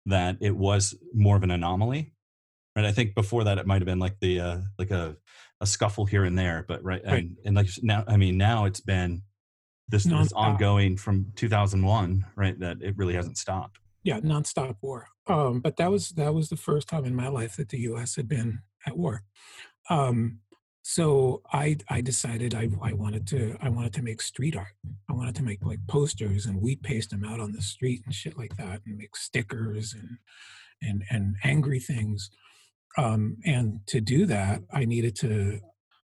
that 0.06 0.36
it 0.40 0.54
was 0.54 0.94
more 1.12 1.36
of 1.36 1.42
an 1.42 1.50
anomaly. 1.50 2.12
Right, 2.76 2.84
I 2.84 2.92
think 2.92 3.14
before 3.14 3.44
that 3.44 3.58
it 3.58 3.66
might 3.66 3.80
have 3.80 3.86
been 3.86 3.98
like 3.98 4.20
the 4.20 4.40
uh, 4.40 4.58
like 4.78 4.92
a 4.92 5.16
a 5.60 5.66
scuffle 5.66 6.04
here 6.04 6.24
and 6.24 6.38
there, 6.38 6.64
but 6.68 6.84
right, 6.84 7.02
right. 7.04 7.24
and 7.24 7.36
and 7.44 7.56
like 7.56 7.68
now, 7.82 8.04
I 8.06 8.16
mean, 8.16 8.36
now 8.36 8.66
it's 8.66 8.80
been 8.80 9.22
this, 9.88 10.04
this 10.04 10.32
ongoing 10.32 10.96
from 10.96 11.32
2001, 11.36 12.26
right? 12.36 12.58
That 12.60 12.76
it 12.82 12.96
really 12.96 13.14
hasn't 13.14 13.38
stopped 13.38 13.80
yeah, 14.06 14.20
nonstop 14.20 14.76
war. 14.82 15.08
Um, 15.26 15.58
but 15.58 15.76
that 15.78 15.90
was 15.90 16.10
that 16.10 16.32
was 16.32 16.48
the 16.48 16.56
first 16.56 16.88
time 16.88 17.04
in 17.04 17.14
my 17.14 17.26
life 17.26 17.56
that 17.56 17.70
the 17.70 17.80
U.S. 17.90 18.14
had 18.14 18.28
been 18.28 18.60
at 18.86 18.96
war. 18.96 19.24
Um, 19.90 20.38
so 20.82 21.42
I 21.52 21.78
I 21.90 22.02
decided 22.02 22.54
I, 22.54 22.68
I 22.80 22.92
wanted 22.92 23.26
to 23.28 23.56
I 23.60 23.68
wanted 23.68 23.92
to 23.94 24.02
make 24.02 24.22
street 24.22 24.54
art. 24.56 24.76
I 25.10 25.12
wanted 25.12 25.34
to 25.34 25.42
make 25.42 25.64
like 25.64 25.80
posters 25.88 26.46
and 26.46 26.62
we 26.62 26.76
paste 26.76 27.10
them 27.10 27.24
out 27.24 27.40
on 27.40 27.50
the 27.50 27.60
street 27.60 28.02
and 28.06 28.14
shit 28.14 28.38
like 28.38 28.56
that, 28.58 28.82
and 28.86 28.96
make 28.96 29.16
stickers 29.16 29.92
and 29.92 30.18
and 30.80 31.02
and 31.10 31.34
angry 31.42 31.80
things. 31.80 32.30
Um, 32.96 33.38
and 33.44 33.80
to 33.88 34.00
do 34.00 34.24
that, 34.26 34.62
I 34.72 34.84
needed 34.84 35.16
to. 35.16 35.58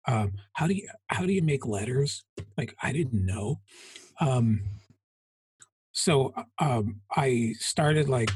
Um, 0.07 0.33
how 0.53 0.65
do 0.65 0.73
you 0.73 0.89
how 1.07 1.27
do 1.27 1.31
you 1.31 1.43
make 1.43 1.67
letters? 1.67 2.25
Like 2.57 2.75
I 2.81 2.91
didn't 2.91 3.23
know. 3.23 3.62
Um, 4.19 4.63
so 5.93 6.33
uh, 6.35 6.43
um, 6.59 7.01
I 7.15 7.53
started 7.59 8.09
like 8.09 8.31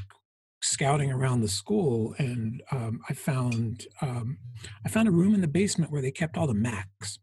scouting 0.62 1.12
around 1.12 1.42
the 1.42 1.48
school, 1.48 2.16
and 2.18 2.62
um, 2.72 3.02
I 3.10 3.14
found 3.14 3.86
um, 4.02 4.38
I 4.86 4.90
found 4.90 5.08
a 5.08 5.12
room 5.12 5.34
in 5.34 5.42
the 5.42 5.48
basement 5.48 5.92
where 5.92 6.02
they 6.02 6.12
kept 6.12 6.38
all 6.38 6.48
the 6.48 6.54
Macs. 6.54 7.20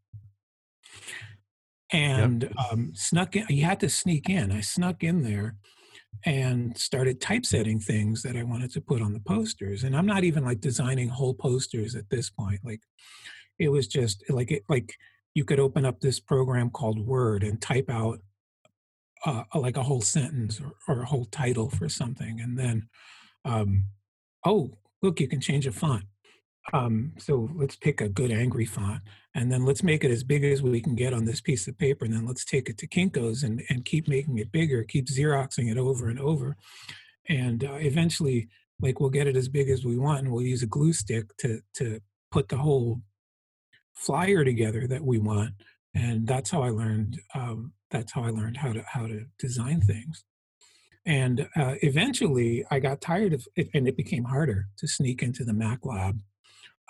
And 1.92 2.42
yep. 2.42 2.52
Um, 2.72 2.92
snuck 2.94 3.36
in. 3.36 3.46
You 3.48 3.64
had 3.64 3.80
to 3.80 3.88
sneak 3.88 4.28
in. 4.28 4.50
I 4.50 4.60
snuck 4.60 5.04
in 5.04 5.22
there 5.22 5.54
and 6.24 6.76
started 6.76 7.20
typesetting 7.20 7.78
things 7.78 8.22
that 8.22 8.36
I 8.36 8.42
wanted 8.42 8.72
to 8.72 8.80
put 8.80 9.02
on 9.02 9.12
the 9.12 9.20
posters. 9.20 9.84
And 9.84 9.96
I'm 9.96 10.06
not 10.06 10.24
even 10.24 10.44
like 10.44 10.60
designing 10.60 11.08
whole 11.08 11.34
posters 11.34 11.94
at 11.94 12.08
this 12.10 12.30
point. 12.30 12.60
Like 12.64 12.80
it 13.58 13.68
was 13.68 13.86
just 13.86 14.24
like 14.28 14.50
it 14.50 14.64
like 14.68 14.94
you 15.34 15.44
could 15.44 15.60
open 15.60 15.84
up 15.84 16.00
this 16.00 16.18
program 16.18 16.70
called 16.70 17.06
Word 17.06 17.44
and 17.44 17.60
type 17.60 17.90
out 17.90 18.20
uh, 19.24 19.44
like 19.54 19.76
a 19.76 19.82
whole 19.82 20.02
sentence 20.02 20.60
or, 20.60 20.74
or, 20.86 21.02
a 21.02 21.06
whole 21.06 21.24
title 21.26 21.70
for 21.70 21.88
something 21.88 22.40
and 22.40 22.58
then 22.58 22.88
um, 23.44 23.84
oh 24.44 24.70
look 25.02 25.20
you 25.20 25.28
can 25.28 25.40
change 25.40 25.66
a 25.66 25.72
font. 25.72 26.04
Um, 26.72 27.12
so 27.18 27.50
let's 27.54 27.76
pick 27.76 28.00
a 28.00 28.08
good 28.08 28.30
angry 28.30 28.64
font 28.64 29.02
and 29.34 29.52
then 29.52 29.66
let's 29.66 29.82
make 29.82 30.02
it 30.02 30.10
as 30.10 30.24
big 30.24 30.44
as 30.44 30.62
we 30.62 30.80
can 30.80 30.94
get 30.94 31.12
on 31.12 31.26
this 31.26 31.40
piece 31.40 31.68
of 31.68 31.76
paper 31.76 32.06
and 32.06 32.14
then 32.14 32.26
let's 32.26 32.44
take 32.44 32.70
it 32.70 32.78
to 32.78 32.86
kinko's 32.86 33.42
and, 33.42 33.62
and 33.68 33.84
keep 33.84 34.08
making 34.08 34.38
it 34.38 34.50
bigger 34.50 34.82
keep 34.82 35.06
xeroxing 35.06 35.70
it 35.70 35.76
over 35.76 36.08
and 36.08 36.18
over 36.18 36.56
and 37.28 37.64
uh, 37.64 37.74
eventually 37.74 38.48
like 38.80 38.98
we'll 38.98 39.10
get 39.10 39.26
it 39.26 39.36
as 39.36 39.48
big 39.48 39.68
as 39.68 39.84
we 39.84 39.98
want 39.98 40.20
and 40.20 40.32
we'll 40.32 40.42
use 40.42 40.62
a 40.62 40.66
glue 40.66 40.94
stick 40.94 41.36
to 41.36 41.60
to 41.74 42.00
put 42.30 42.48
the 42.48 42.56
whole 42.56 43.02
flyer 43.92 44.42
together 44.42 44.86
that 44.86 45.04
we 45.04 45.18
want 45.18 45.52
and 45.94 46.26
that's 46.26 46.50
how 46.50 46.62
i 46.62 46.70
learned 46.70 47.20
um, 47.34 47.72
that's 47.94 48.12
how 48.12 48.24
I 48.24 48.30
learned 48.30 48.56
how 48.56 48.72
to 48.72 48.82
how 48.86 49.06
to 49.06 49.26
design 49.38 49.80
things. 49.80 50.24
And 51.06 51.48
uh, 51.56 51.74
eventually, 51.82 52.64
I 52.70 52.80
got 52.80 53.00
tired 53.00 53.32
of 53.32 53.46
it, 53.56 53.68
and 53.72 53.86
it 53.86 53.96
became 53.96 54.24
harder 54.24 54.66
to 54.78 54.88
sneak 54.88 55.22
into 55.22 55.44
the 55.44 55.52
Mac 55.52 55.80
lab. 55.84 56.20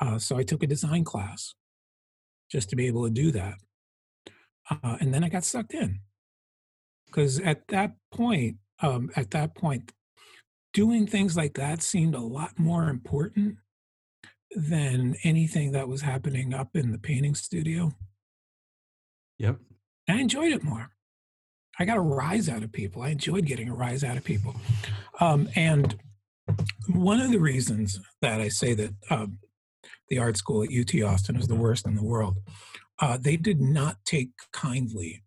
Uh, 0.00 0.18
so 0.18 0.38
I 0.38 0.44
took 0.44 0.62
a 0.62 0.68
design 0.68 1.04
class 1.04 1.54
just 2.50 2.70
to 2.70 2.76
be 2.76 2.86
able 2.86 3.04
to 3.04 3.10
do 3.10 3.30
that. 3.32 3.54
Uh, 4.70 4.96
and 5.00 5.12
then 5.12 5.22
I 5.22 5.28
got 5.28 5.44
sucked 5.44 5.74
in 5.74 6.00
because 7.06 7.38
at 7.40 7.68
that 7.68 7.96
point, 8.10 8.56
um, 8.80 9.10
at 9.14 9.30
that 9.32 9.54
point, 9.54 9.92
doing 10.72 11.06
things 11.06 11.36
like 11.36 11.54
that 11.54 11.82
seemed 11.82 12.14
a 12.14 12.20
lot 12.20 12.58
more 12.58 12.88
important 12.88 13.58
than 14.56 15.16
anything 15.22 15.72
that 15.72 15.88
was 15.88 16.00
happening 16.00 16.54
up 16.54 16.74
in 16.74 16.92
the 16.92 16.98
painting 16.98 17.34
studio. 17.34 17.92
Yep. 19.38 19.58
I 20.08 20.20
enjoyed 20.20 20.52
it 20.52 20.62
more. 20.62 20.93
I 21.78 21.84
got 21.84 21.96
a 21.96 22.02
rise 22.02 22.48
out 22.48 22.62
of 22.62 22.72
people. 22.72 23.02
I 23.02 23.10
enjoyed 23.10 23.46
getting 23.46 23.68
a 23.68 23.74
rise 23.74 24.04
out 24.04 24.16
of 24.16 24.24
people. 24.24 24.54
Um, 25.20 25.48
and 25.56 25.98
one 26.92 27.20
of 27.20 27.30
the 27.30 27.38
reasons 27.38 28.00
that 28.20 28.40
I 28.40 28.48
say 28.48 28.74
that 28.74 28.94
um, 29.10 29.38
the 30.08 30.18
art 30.18 30.36
school 30.36 30.62
at 30.62 30.70
UT 30.72 31.02
Austin 31.02 31.36
is 31.36 31.48
the 31.48 31.54
worst 31.54 31.86
in 31.86 31.94
the 31.94 32.04
world, 32.04 32.38
uh, 33.00 33.18
they 33.20 33.36
did 33.36 33.60
not 33.60 33.96
take 34.04 34.30
kindly 34.52 35.24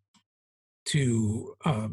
to 0.86 1.56
uh, 1.66 1.90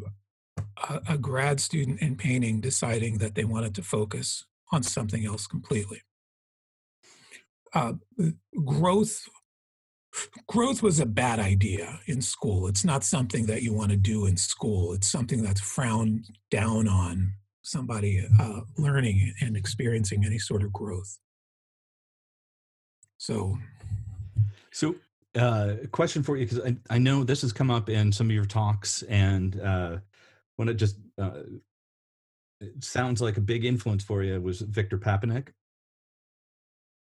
a, 0.89 1.01
a 1.09 1.17
grad 1.17 1.59
student 1.59 2.01
in 2.01 2.15
painting 2.15 2.61
deciding 2.61 3.17
that 3.17 3.35
they 3.35 3.43
wanted 3.43 3.75
to 3.75 3.83
focus 3.83 4.45
on 4.71 4.83
something 4.83 5.25
else 5.25 5.47
completely. 5.47 6.01
Uh, 7.73 7.93
growth 8.63 9.27
growth 10.47 10.81
was 10.81 10.99
a 10.99 11.05
bad 11.05 11.39
idea 11.39 11.99
in 12.07 12.21
school. 12.21 12.67
It's 12.67 12.85
not 12.85 13.03
something 13.03 13.45
that 13.47 13.63
you 13.63 13.73
want 13.73 13.91
to 13.91 13.97
do 13.97 14.25
in 14.25 14.37
school. 14.37 14.93
It's 14.93 15.07
something 15.07 15.41
that's 15.41 15.61
frowned 15.61 16.29
down 16.51 16.87
on 16.87 17.33
somebody 17.61 18.25
uh, 18.39 18.61
learning 18.77 19.33
and 19.41 19.57
experiencing 19.57 20.23
any 20.25 20.37
sort 20.37 20.63
of 20.63 20.71
growth. 20.71 21.17
So, 23.17 23.57
so 24.71 24.95
uh, 25.35 25.75
question 25.91 26.23
for 26.23 26.37
you 26.37 26.45
because 26.45 26.61
I, 26.65 26.75
I 26.89 26.97
know 26.97 27.23
this 27.23 27.41
has 27.41 27.51
come 27.51 27.71
up 27.71 27.89
in 27.89 28.11
some 28.11 28.27
of 28.27 28.35
your 28.35 28.45
talks, 28.45 29.01
and 29.03 29.59
uh, 29.59 29.97
when 30.57 30.69
it 30.69 30.75
just 30.75 30.97
uh, 31.17 31.41
it 32.61 32.83
sounds 32.83 33.21
like 33.21 33.37
a 33.37 33.41
big 33.41 33.65
influence 33.65 34.03
for 34.03 34.23
you 34.23 34.39
was 34.39 34.61
Victor 34.61 34.97
Papanek. 34.97 35.49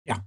Yeah 0.05 0.19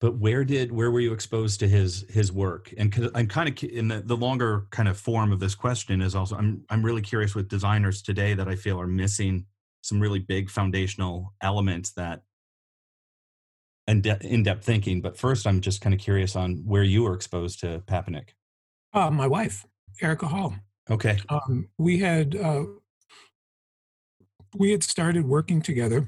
but 0.00 0.16
where 0.18 0.44
did 0.44 0.70
where 0.72 0.90
were 0.90 1.00
you 1.00 1.12
exposed 1.12 1.60
to 1.60 1.68
his 1.68 2.04
his 2.08 2.32
work? 2.32 2.72
And 2.78 3.10
i'm 3.14 3.28
kind 3.28 3.48
of 3.48 3.70
in 3.70 3.88
the, 3.88 4.00
the 4.00 4.16
longer 4.16 4.66
kind 4.70 4.88
of 4.88 4.98
form 4.98 5.32
of 5.32 5.40
this 5.40 5.54
question 5.54 6.00
is 6.00 6.14
also 6.14 6.36
i'm 6.36 6.64
i'm 6.70 6.84
really 6.84 7.02
curious 7.02 7.34
with 7.34 7.48
designers 7.48 8.02
today 8.02 8.34
that 8.34 8.48
i 8.48 8.54
feel 8.54 8.80
are 8.80 8.86
missing 8.86 9.46
some 9.82 10.00
really 10.00 10.18
big 10.18 10.50
foundational 10.50 11.34
elements 11.42 11.92
that 11.92 12.22
and 13.86 14.02
de- 14.02 14.18
in-depth 14.20 14.64
thinking. 14.64 15.00
But 15.00 15.16
first 15.16 15.46
i'm 15.46 15.60
just 15.60 15.80
kind 15.80 15.94
of 15.94 16.00
curious 16.00 16.36
on 16.36 16.62
where 16.64 16.84
you 16.84 17.04
were 17.04 17.14
exposed 17.14 17.60
to 17.60 17.82
papanek 17.86 18.30
uh, 18.92 19.10
my 19.10 19.26
wife 19.26 19.66
erika 20.00 20.26
hall. 20.26 20.54
Okay. 20.90 21.18
Um, 21.28 21.68
we 21.76 21.98
had 21.98 22.36
uh, 22.36 22.64
we 24.56 24.70
had 24.72 24.82
started 24.82 25.26
working 25.26 25.60
together. 25.60 26.06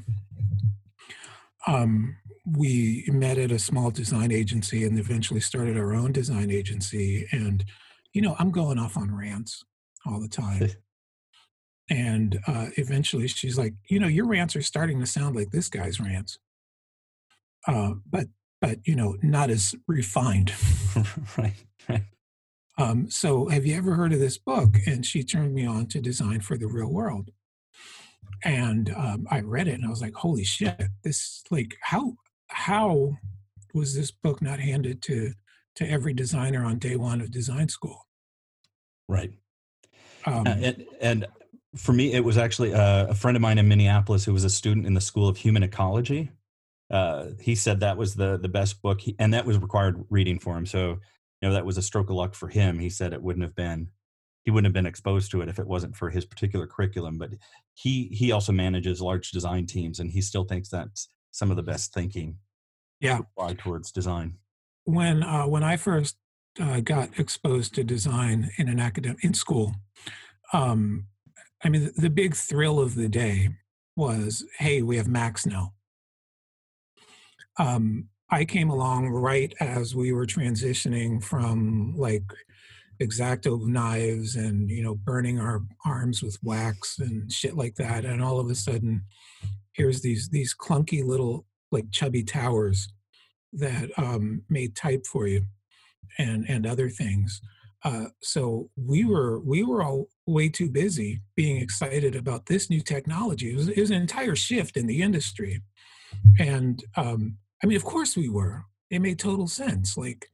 Um, 1.67 2.17
we 2.47 3.05
met 3.09 3.39
at 3.39 3.53
a 3.53 3.59
small 3.59 3.91
design 3.91 4.33
agency 4.33 4.85
and 4.85 4.99
eventually 4.99 5.41
started 5.41 5.77
our 5.77 5.93
own 5.95 6.13
design 6.13 6.51
agency. 6.51 7.27
And, 7.33 7.65
you 8.13 8.23
know, 8.23 8.37
I'm 8.39 8.51
going 8.51 8.79
off 8.79 8.97
on 8.97 9.15
rants 9.15 9.65
all 10.07 10.21
the 10.21 10.29
time. 10.29 10.71
and 11.91 12.39
uh, 12.47 12.67
eventually 12.77 13.29
she's 13.29 13.59
like, 13.59 13.75
you 13.89 13.99
know, 13.99 14.09
your 14.09 14.27
rants 14.27 14.57
are 14.57 14.63
starting 14.63 15.01
to 15.01 15.07
sound 15.07 15.37
like 15.37 15.51
this 15.51 15.69
guy's 15.69 16.01
rants. 16.01 16.39
Uh, 17.67 17.93
but, 18.11 18.27
but, 18.61 18.79
you 18.85 18.97
know, 18.97 19.17
not 19.23 19.51
as 19.51 19.75
refined. 19.87 20.53
right. 21.39 21.55
right. 21.89 22.05
Um, 22.79 23.11
so 23.11 23.49
have 23.49 23.67
you 23.67 23.77
ever 23.77 23.95
heard 23.95 24.13
of 24.15 24.21
this 24.21 24.39
book? 24.39 24.77
And 24.87 25.05
she 25.05 25.23
turned 25.23 25.55
me 25.55 25.67
on 25.67 25.87
to 25.89 26.01
Design 26.01 26.41
for 26.41 26.57
the 26.57 26.67
Real 26.67 26.91
World. 26.91 27.31
And 28.43 28.91
um, 28.97 29.27
I 29.31 29.41
read 29.41 29.69
it 29.69 29.75
and 29.75 29.85
I 29.85 29.91
was 29.91 30.01
like, 30.01 30.15
holy 30.15 30.45
shit, 30.45 30.81
this 31.05 31.43
like 31.51 31.77
how 31.83 32.15
how 32.51 33.17
was 33.75 33.95
this 33.95 34.11
book 34.11 34.43
not 34.43 34.61
handed 34.61 35.03
to 35.03 35.33
to 35.77 35.89
every 35.89 36.13
designer 36.13 36.65
on 36.65 36.79
day 36.79 36.97
one 36.97 37.21
of 37.21 37.31
design 37.31 37.69
school? 37.69 38.07
Right. 39.09 39.33
Um, 40.27 40.47
and, 40.47 40.85
and, 41.01 41.27
for 41.77 41.93
me, 41.93 42.13
it 42.13 42.25
was 42.25 42.37
actually 42.37 42.73
a, 42.73 43.07
a, 43.11 43.15
friend 43.15 43.37
of 43.37 43.41
mine 43.41 43.57
in 43.57 43.69
Minneapolis 43.69 44.25
who 44.25 44.33
was 44.33 44.43
a 44.43 44.51
student 44.51 44.87
in 44.87 44.95
the 44.95 45.01
School 45.01 45.29
of 45.29 45.37
Human 45.37 45.63
Ecology. 45.63 46.33
Uh, 46.91 47.29
he 47.41 47.55
said 47.55 47.79
that 47.79 47.97
was 47.97 48.17
the 48.17 48.37
the 48.37 48.49
best 48.49 48.83
book, 48.83 49.01
he, 49.01 49.15
and 49.21 49.33
that 49.33 49.47
was 49.47 49.57
required 49.57 50.05
reading 50.11 50.41
for 50.41 50.57
him. 50.57 50.67
So, 50.67 50.99
you 51.41 51.49
know, 51.49 51.53
that 51.53 51.65
was 51.65 51.79
a 51.79 51.83
stroke 51.83 52.11
of 52.11 52.17
luck 52.17 52.35
for 52.35 52.49
him. 52.49 52.81
He 52.81 52.91
said 52.91 53.13
it 53.13 53.23
wouldn't 53.23 53.45
have 53.45 53.55
been 53.55 53.89
he 54.43 54.51
wouldn't 54.51 54.67
have 54.67 54.75
been 54.75 54.87
exposed 54.87 55.31
to 55.31 55.43
it 55.43 55.49
if 55.49 55.61
it 55.61 55.67
wasn't 55.67 55.97
for 55.97 56.11
his 56.11 56.25
particular 56.25 56.67
curriculum. 56.67 57.19
But 57.19 57.31
he 57.75 58.07
he 58.07 58.33
also 58.33 58.51
manages 58.51 59.01
large 59.01 59.31
design 59.31 59.67
teams, 59.67 60.01
and 60.01 60.11
he 60.11 60.21
still 60.21 60.45
thinks 60.45 60.69
that's 60.69 61.09
some 61.31 61.51
of 61.51 61.57
the 61.57 61.63
best 61.63 61.93
thinking. 61.93 62.37
Yeah, 63.01 63.21
towards 63.59 63.93
design. 63.93 64.35
When 64.85 65.23
uh, 65.23 65.47
when 65.47 65.63
I 65.63 65.77
first 65.77 66.17
uh, 66.61 66.81
got 66.81 67.19
exposed 67.19 67.75
to 67.75 67.85
design 67.85 68.51
in 68.59 68.69
an 68.69 68.79
academic 68.79 69.25
in 69.25 69.35
school, 69.35 69.75
um, 70.53 71.07
I 71.65 71.69
mean 71.69 71.85
the, 71.85 71.93
the 71.97 72.11
big 72.11 72.35
thrill 72.35 72.79
of 72.79 72.95
the 72.95 73.09
day 73.09 73.51
was, 73.97 74.45
hey, 74.59 74.83
we 74.83 74.97
have 74.97 75.09
Macs 75.09 75.47
now. 75.47 75.75
Um, 77.59 78.09
I 78.31 78.45
came 78.45 78.71
along 78.71 79.09
right 79.09 79.53
as 79.61 79.95
we 79.95 80.13
were 80.13 80.27
transitioning 80.27 81.23
from 81.23 81.95
like 81.97 82.23
exacto 83.03 83.67
knives 83.67 84.37
and 84.37 84.71
you 84.71 84.83
know 84.83 84.95
burning 84.95 85.41
our 85.41 85.63
arms 85.87 86.23
with 86.23 86.39
wax 86.43 86.99
and 86.99 87.33
shit 87.33 87.57
like 87.57 87.75
that 87.77 88.05
and 88.05 88.23
all 88.23 88.39
of 88.39 88.51
a 88.51 88.55
sudden 88.55 89.03
here's 89.73 90.03
these 90.03 90.29
these 90.29 90.55
clunky 90.55 91.03
little 91.05 91.47
like 91.73 91.91
chubby 91.91 92.23
towers 92.23 92.89
that 93.53 93.91
um, 93.97 94.43
made 94.49 94.77
type 94.77 95.07
for 95.07 95.27
you 95.27 95.43
and 96.19 96.45
and 96.49 96.67
other 96.67 96.89
things. 96.89 97.41
Uh, 97.85 98.07
so 98.23 98.69
we 98.77 99.05
were 99.05 99.41
we 99.41 99.63
were 99.63 99.83
all 99.83 100.09
way 100.27 100.49
too 100.49 100.69
busy 100.69 101.23
being 101.35 101.57
excited 101.57 102.15
about 102.15 102.47
this 102.47 102.69
new 102.69 102.81
technology. 102.81 103.53
It 103.53 103.57
was, 103.57 103.69
it 103.69 103.81
was 103.81 103.91
an 103.91 104.01
entire 104.01 104.37
shift 104.37 104.77
in 104.77 104.87
the 104.87 105.03
industry. 105.03 105.63
And 106.39 106.83
um, 106.97 107.37
i 107.63 107.67
mean 107.67 107.77
of 107.77 107.85
course 107.85 108.17
we 108.17 108.29
were. 108.29 108.65
It 108.91 109.01
made 109.01 109.19
total 109.19 109.47
sense. 109.47 109.97
Like 109.97 110.27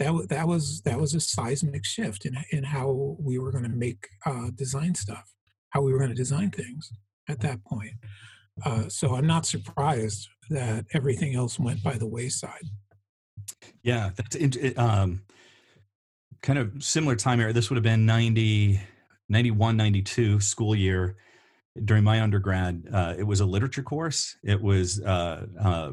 that 0.00 0.26
that 0.30 0.48
was 0.48 0.80
that 0.82 0.98
was 0.98 1.14
a 1.14 1.20
seismic 1.20 1.84
shift 1.84 2.26
in 2.26 2.36
in 2.50 2.64
how 2.64 3.16
we 3.20 3.38
were 3.38 3.52
going 3.52 3.64
to 3.64 3.70
make 3.70 4.08
uh, 4.26 4.50
design 4.54 4.94
stuff, 4.94 5.32
how 5.70 5.82
we 5.82 5.92
were 5.92 5.98
going 5.98 6.10
to 6.10 6.16
design 6.16 6.50
things 6.50 6.90
at 7.28 7.40
that 7.40 7.62
point. 7.64 7.92
Uh, 8.64 8.88
so 8.88 9.14
I'm 9.14 9.26
not 9.26 9.46
surprised 9.46 10.28
that 10.48 10.86
everything 10.94 11.34
else 11.34 11.58
went 11.58 11.82
by 11.82 11.94
the 11.94 12.06
wayside. 12.06 12.64
Yeah, 13.82 14.10
that's 14.16 14.36
um, 14.76 15.22
kind 16.42 16.58
of 16.58 16.82
similar 16.82 17.16
time 17.16 17.38
here. 17.38 17.52
This 17.52 17.70
would 17.70 17.76
have 17.76 17.84
been 17.84 18.06
90, 18.06 18.80
91, 19.28 19.76
92 19.76 20.40
school 20.40 20.74
year. 20.74 21.16
During 21.84 22.04
my 22.04 22.20
undergrad, 22.20 22.88
uh, 22.92 23.14
it 23.16 23.22
was 23.22 23.40
a 23.40 23.46
literature 23.46 23.82
course. 23.82 24.36
It 24.42 24.60
was, 24.60 25.00
uh, 25.00 25.46
uh, 25.58 25.92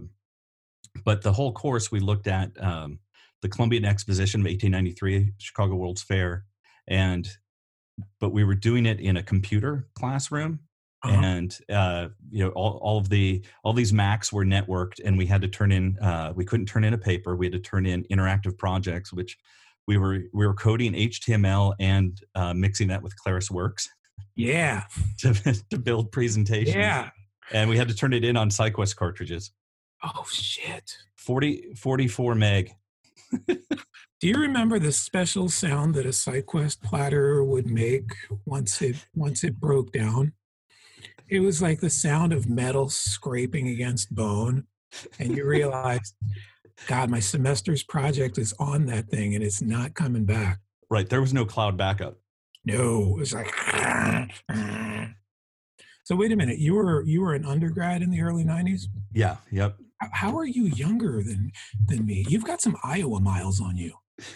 but 1.06 1.22
the 1.22 1.32
whole 1.32 1.54
course 1.54 1.92
we 1.92 2.00
looked 2.00 2.28
at 2.28 2.52
um, 2.62 3.00
the 3.42 3.50
Columbian 3.50 3.86
Exposition 3.86 4.42
of 4.42 4.46
1893, 4.46 5.34
Chicago 5.38 5.76
World's 5.76 6.02
Fair, 6.02 6.46
and 6.88 7.28
but 8.20 8.32
we 8.32 8.44
were 8.44 8.56
doing 8.56 8.86
it 8.86 9.00
in 9.00 9.18
a 9.18 9.24
computer 9.24 9.88
classroom 9.96 10.60
uh-huh. 11.04 11.16
and 11.16 11.58
uh, 11.70 12.10
you 12.30 12.44
know 12.44 12.52
all, 12.52 12.80
all 12.82 12.98
of 13.00 13.10
the 13.10 13.44
all 13.64 13.74
these 13.74 13.92
macs 13.92 14.32
were 14.32 14.46
networked 14.46 15.00
and 15.04 15.18
we 15.18 15.26
had 15.26 15.42
to 15.42 15.48
turn 15.48 15.72
in 15.72 15.98
uh, 16.00 16.32
we 16.36 16.46
couldn't 16.46 16.68
turn 16.68 16.84
in 16.84 16.94
a 16.94 16.98
paper 16.98 17.36
we 17.36 17.48
had 17.48 17.54
to 17.54 17.60
turn 17.60 17.88
in 17.88 18.04
interactive 18.12 18.56
projects 18.56 19.12
which 19.12 19.36
we 19.88 19.98
were 19.98 20.20
we 20.32 20.46
were 20.46 20.54
coding 20.54 20.94
html 20.94 21.74
and 21.80 22.22
uh, 22.36 22.54
mixing 22.54 22.88
that 22.88 23.02
with 23.02 23.16
clarisworks 23.26 23.88
yeah. 24.38 24.84
to, 25.20 25.34
to 25.70 25.78
build 25.78 26.12
presentations 26.12 26.76
yeah. 26.76 27.10
and 27.52 27.70
we 27.70 27.78
had 27.78 27.88
to 27.88 27.96
turn 27.96 28.14
it 28.14 28.24
in 28.24 28.38
on 28.38 28.50
SyQuest 28.50 28.96
cartridges. 28.96 29.52
Oh 30.04 30.26
shit. 30.32 30.96
40 31.16 31.74
44 31.76 32.36
meg 32.36 32.72
do 33.48 33.58
you 34.22 34.36
remember 34.36 34.80
the 34.80 34.92
special 34.92 35.50
sound 35.50 35.96
that 35.96 36.06
a 36.06 36.10
SyQuest 36.10 36.82
platter 36.82 37.44
would 37.44 37.68
make 37.68 38.10
once 38.46 38.82
it 38.82 39.06
once 39.16 39.44
it 39.44 39.60
broke 39.60 39.92
down? 39.92 40.34
It 41.30 41.42
was 41.42 41.62
like 41.62 41.80
the 41.80 41.90
sound 41.90 42.32
of 42.32 42.50
metal 42.50 42.90
scraping 42.90 43.68
against 43.68 44.16
bone, 44.16 44.66
and 45.20 45.36
you 45.36 45.46
realized, 45.46 46.16
God, 46.88 47.10
my 47.10 47.20
semester's 47.20 47.84
project 47.84 48.38
is 48.38 48.54
on 48.60 48.86
that 48.86 49.10
thing, 49.10 49.36
and 49.36 49.44
it's 49.44 49.62
not 49.62 49.94
coming 49.94 50.26
back. 50.26 50.60
Right, 50.90 51.10
there 51.10 51.22
was 51.22 51.34
no 51.34 51.46
cloud 51.46 51.76
backup. 51.76 52.18
No, 52.64 53.18
it 53.18 53.20
was 53.20 53.34
like. 53.34 53.54
so 56.06 56.16
wait 56.16 56.32
a 56.32 56.36
minute, 56.38 56.60
you 56.60 56.76
were 56.76 57.04
you 57.04 57.22
were 57.22 57.34
an 57.34 57.46
undergrad 57.46 58.02
in 58.02 58.10
the 58.10 58.22
early 58.22 58.46
'90s? 58.46 58.84
Yeah. 59.14 59.38
Yep 59.52 59.78
how 60.12 60.38
are 60.38 60.46
you 60.46 60.66
younger 60.66 61.24
than 61.24 61.52
than 61.88 62.06
me? 62.06 62.26
You've 62.28 62.46
got 62.46 62.62
some 62.62 62.78
Iowa 62.84 63.20
miles 63.20 63.62
on 63.62 63.78
you. 63.78 63.94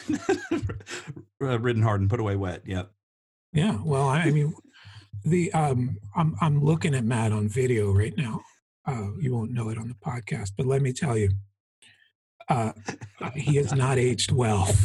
Ridden 1.40 1.82
hard 1.82 2.02
and 2.02 2.10
put 2.10 2.20
away 2.20 2.36
wet. 2.36 2.62
Yep. 2.66 2.92
Yeah. 3.54 3.80
Well, 3.84 4.08
I 4.08 4.30
mean, 4.30 4.54
the 5.24 5.52
um, 5.54 5.98
I'm 6.16 6.36
I'm 6.42 6.64
looking 6.64 6.96
at 6.96 7.04
Matt 7.04 7.32
on 7.32 7.48
video 7.48 7.92
right 7.92 8.14
now. 8.18 8.42
Uh, 8.86 9.12
you 9.20 9.34
won't 9.34 9.52
know 9.52 9.70
it 9.70 9.78
on 9.78 9.88
the 9.88 9.96
podcast, 9.96 10.52
but 10.58 10.66
let 10.66 10.82
me 10.82 10.92
tell 10.92 11.16
you, 11.16 11.30
uh, 12.50 12.72
he 13.36 13.58
has 13.58 13.74
not 13.74 13.98
aged 13.98 14.32
well. 14.32 14.68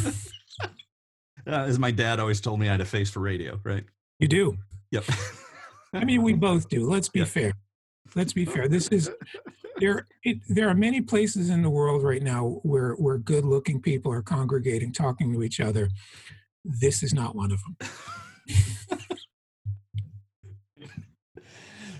Uh, 1.47 1.63
as 1.63 1.79
my 1.79 1.91
dad 1.91 2.19
always 2.19 2.41
told 2.41 2.59
me, 2.59 2.67
I 2.67 2.71
had 2.71 2.81
a 2.81 2.85
face 2.85 3.09
for 3.09 3.21
radio. 3.21 3.57
Right. 3.63 3.85
You 4.19 4.27
do. 4.27 4.57
Yep. 4.91 5.05
I 5.93 6.03
mean, 6.03 6.21
we 6.21 6.33
both 6.33 6.67
do. 6.67 6.89
Let's 6.89 7.07
be 7.07 7.23
fair. 7.23 7.53
Let's 8.15 8.33
be 8.33 8.43
fair. 8.43 8.67
This 8.67 8.89
is 8.89 9.09
there 9.79 10.07
it, 10.23 10.37
there 10.49 10.69
are 10.69 10.75
many 10.75 11.01
places 11.01 11.49
in 11.49 11.61
the 11.61 11.69
world 11.69 12.03
right 12.03 12.23
now 12.23 12.59
where 12.63 12.93
where 12.93 13.17
good 13.17 13.45
looking 13.45 13.81
people 13.81 14.11
are 14.11 14.21
congregating 14.21 14.91
talking 14.91 15.33
to 15.33 15.43
each 15.43 15.59
other. 15.59 15.89
This 16.63 17.03
is 17.03 17.13
not 17.13 17.35
one 17.35 17.51
of 17.51 17.61
them. 17.63 17.89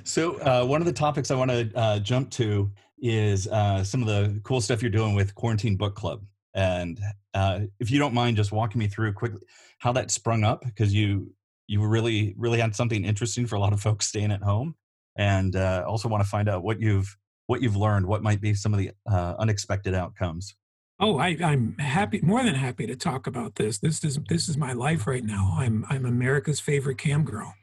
So 0.07 0.35
uh, 0.39 0.65
one 0.65 0.79
of 0.79 0.87
the 0.87 0.93
topics 0.93 1.31
i 1.31 1.35
want 1.35 1.51
to 1.51 1.69
uh, 1.75 1.99
jump 1.99 2.31
to 2.31 2.71
is 2.99 3.45
uh, 3.49 3.83
some 3.83 4.01
of 4.01 4.07
the 4.07 4.39
cool 4.43 4.61
stuff 4.61 4.81
you're 4.81 4.89
doing 4.89 5.15
with 5.15 5.35
quarantine 5.35 5.75
book 5.75 5.95
club. 5.95 6.23
And 6.55 6.97
uh, 7.33 7.59
if 7.81 7.91
you 7.91 7.99
don't 7.99 8.13
mind 8.13 8.37
just 8.37 8.53
walking 8.53 8.79
me 8.79 8.87
through 8.87 9.13
quickly 9.13 9.41
how 9.79 9.91
that 9.91 10.09
sprung 10.09 10.45
up 10.45 10.63
because 10.63 10.93
you 10.93 11.33
you 11.67 11.85
really 11.85 12.33
really 12.37 12.57
had 12.57 12.73
something 12.73 13.03
interesting 13.03 13.45
for 13.45 13.57
a 13.57 13.59
lot 13.59 13.73
of 13.73 13.81
folks 13.81 14.07
staying 14.07 14.31
at 14.31 14.41
home. 14.41 14.75
And 15.17 15.57
uh, 15.57 15.83
also 15.85 16.07
want 16.07 16.23
to 16.23 16.29
find 16.29 16.47
out 16.47 16.63
what 16.63 16.79
you've 16.79 17.15
what 17.47 17.61
you've 17.61 17.75
learned, 17.75 18.05
what 18.05 18.21
might 18.21 18.39
be 18.39 18.53
some 18.53 18.73
of 18.73 18.79
the 18.79 18.91
uh, 19.09 19.35
unexpected 19.39 19.93
outcomes. 19.93 20.55
Oh, 20.99 21.17
I, 21.17 21.29
am 21.39 21.77
happy, 21.77 22.19
more 22.21 22.43
than 22.43 22.55
happy 22.55 22.87
to 22.87 22.95
talk 22.95 23.27
about 23.27 23.55
this. 23.55 23.77
This 23.79 24.03
is 24.03 24.19
this 24.29 24.49
is 24.49 24.57
my 24.57 24.73
life 24.73 25.05
right 25.05 25.23
now. 25.23 25.55
I'm 25.57 25.85
I'm 25.89 26.05
America's 26.05 26.59
favorite 26.59 26.97
cam 26.97 27.23
girl. 27.23 27.53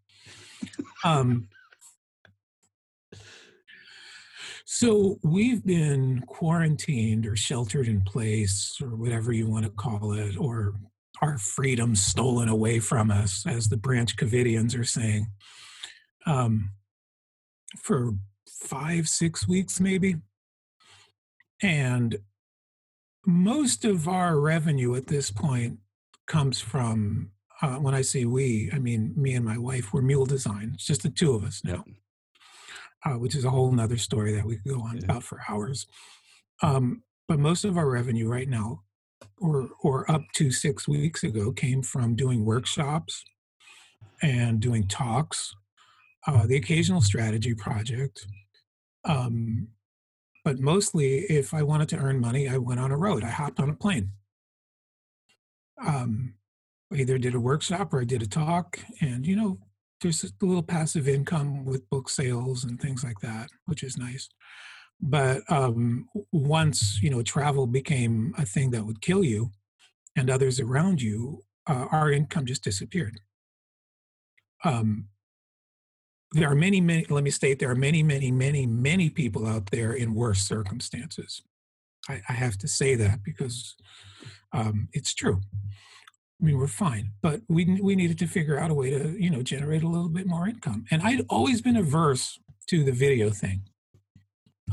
Um, 1.05 1.49
so 4.65 5.19
we've 5.23 5.65
been 5.65 6.23
quarantined 6.27 7.27
or 7.27 7.37
sheltered 7.37 7.89
in 7.89 8.01
place 8.03 8.79
or 8.81 8.97
whatever 8.97 9.33
you 9.33 9.49
want 9.49 9.65
to 9.65 9.71
call 9.71 10.13
it, 10.13 10.37
or 10.39 10.75
our 11.21 11.37
freedom 11.39 11.95
stolen 11.95 12.49
away 12.49 12.81
from 12.81 13.11
us, 13.11 13.45
as 13.47 13.69
the 13.69 13.77
Branch 13.77 14.17
Covidians 14.17 14.79
are 14.79 14.85
saying, 14.85 15.27
um, 16.27 16.71
for 17.79 18.13
five, 18.65 19.09
six 19.09 19.47
weeks 19.47 19.81
maybe. 19.81 20.17
And 21.63 22.19
most 23.27 23.85
of 23.85 24.09
our 24.09 24.39
revenue 24.39 24.95
at 24.97 25.07
this 25.07 25.31
point 25.31 25.79
comes 26.27 26.61
from, 26.61 27.31
uh, 27.63 27.77
when 27.77 27.95
I 27.95 28.03
say 28.03 28.25
we, 28.25 28.71
I 28.73 28.79
mean 28.79 29.15
me 29.17 29.35
and 29.35 29.45
my 29.45 29.59
wife, 29.59 29.93
we're 29.93 30.03
Mule 30.03 30.27
Design. 30.27 30.73
It's 30.75 30.87
just 30.87 31.03
the 31.03 31.11
two 31.11 31.35
of 31.35 31.45
us 31.45 31.63
now, 31.65 31.85
uh, 33.05 33.19
which 33.19 33.35
is 33.35 33.45
a 33.45 33.51
whole 33.51 33.73
nother 33.73 33.99
story 33.99 34.35
that 34.35 34.45
we 34.45 34.57
could 34.57 34.73
go 34.73 34.83
on 34.83 34.97
yeah. 34.97 35.05
about 35.05 35.23
for 35.23 35.41
hours. 35.49 35.87
Um, 36.63 37.03
but 37.29 37.39
most 37.39 37.65
of 37.65 37.79
our 37.79 37.89
revenue 37.89 38.29
right 38.29 38.49
now, 38.49 38.83
or, 39.39 39.71
or 39.81 40.11
up 40.11 40.23
to 40.35 40.51
six 40.51 40.87
weeks 40.87 41.23
ago, 41.23 41.53
came 41.53 41.83
from 41.83 42.15
doing 42.15 42.45
workshops 42.45 43.25
and 44.23 44.61
doing 44.61 44.87
talks, 44.87 45.55
uh, 46.27 46.47
the 46.47 46.57
occasional 46.57 47.01
strategy 47.01 47.55
project, 47.55 48.27
um, 49.05 49.69
but 50.45 50.59
mostly, 50.61 51.21
if 51.31 51.55
I 51.55 51.63
wanted 51.63 51.89
to 51.91 51.97
earn 51.97 52.21
money, 52.21 52.49
I 52.49 52.59
went 52.59 52.81
on 52.81 52.93
a 52.93 52.97
road. 52.97 53.25
I 53.25 53.31
hopped 53.31 53.61
on 53.61 53.71
a 53.71 53.75
plane. 53.75 54.11
Um, 55.85 56.35
I 56.93 56.97
either 56.97 57.19
did 57.19 57.35
a 57.35 57.41
workshop 57.41 57.93
or 57.93 58.03
I 58.03 58.05
did 58.05 58.23
a 58.23 58.27
talk, 58.27 58.79
and 59.01 59.27
you 59.27 59.37
know, 59.37 59.59
there's 60.01 60.23
a 60.23 60.45
little 60.45 60.63
passive 60.63 61.09
income 61.09 61.65
with 61.65 61.89
book 61.89 62.11
sales 62.11 62.65
and 62.65 62.79
things 62.79 63.03
like 63.03 63.21
that, 63.21 63.49
which 63.65 63.83
is 63.83 63.97
nice. 63.97 64.29
But 65.01 65.43
um, 65.51 66.09
once 66.31 67.01
you 67.03 67.11
know, 67.11 67.23
travel 67.23 67.67
became 67.67 68.35
a 68.37 68.45
thing 68.45 68.71
that 68.73 68.85
would 68.85 69.01
kill 69.01 69.25
you, 69.25 69.51
and 70.15 70.29
others 70.29 70.61
around 70.61 71.01
you, 71.01 71.43
uh, 71.67 71.87
our 71.91 72.13
income 72.13 72.45
just 72.45 72.63
disappeared. 72.63 73.19
Um, 74.63 75.09
there 76.35 76.51
are 76.51 76.55
many, 76.55 76.81
many, 76.81 77.07
let 77.09 77.25
me 77.25 77.31
state, 77.31 77.59
there 77.59 77.71
are 77.71 77.77
many, 77.77 78.03
many, 78.03 78.31
many, 78.31 78.67
many 78.67 79.09
people 79.09 79.47
out 79.47 79.71
there 79.71 79.93
in 79.93 80.15
worse 80.15 80.41
circumstances. 80.41 81.43
I, 82.09 82.21
I 82.29 82.33
have 82.33 82.59
to 82.59 82.69
say 82.69 82.95
that 82.97 83.23
because 83.23 83.77
um, 84.53 84.89
it's 84.93 85.15
true. 85.15 85.41
I 86.41 86.45
mean, 86.45 86.59
we're 86.59 86.67
fine, 86.67 87.13
but 87.23 87.41
we 87.49 87.81
we 87.81 87.95
needed 87.97 88.19
to 88.19 88.27
figure 88.27 88.59
out 88.59 88.71
a 88.71 88.75
way 88.75 88.91
to, 88.91 89.17
you 89.19 89.31
know, 89.31 89.43
generate 89.43 89.83
a 89.83 89.89
little 89.89 90.09
bit 90.09 90.27
more 90.27 90.47
income. 90.49 90.85
And 90.91 91.01
I'd 91.03 91.25
always 91.31 91.63
been 91.63 91.77
averse 91.77 92.39
to 92.69 92.85
the 92.85 92.93
video 92.93 93.31
thing. 93.31 93.63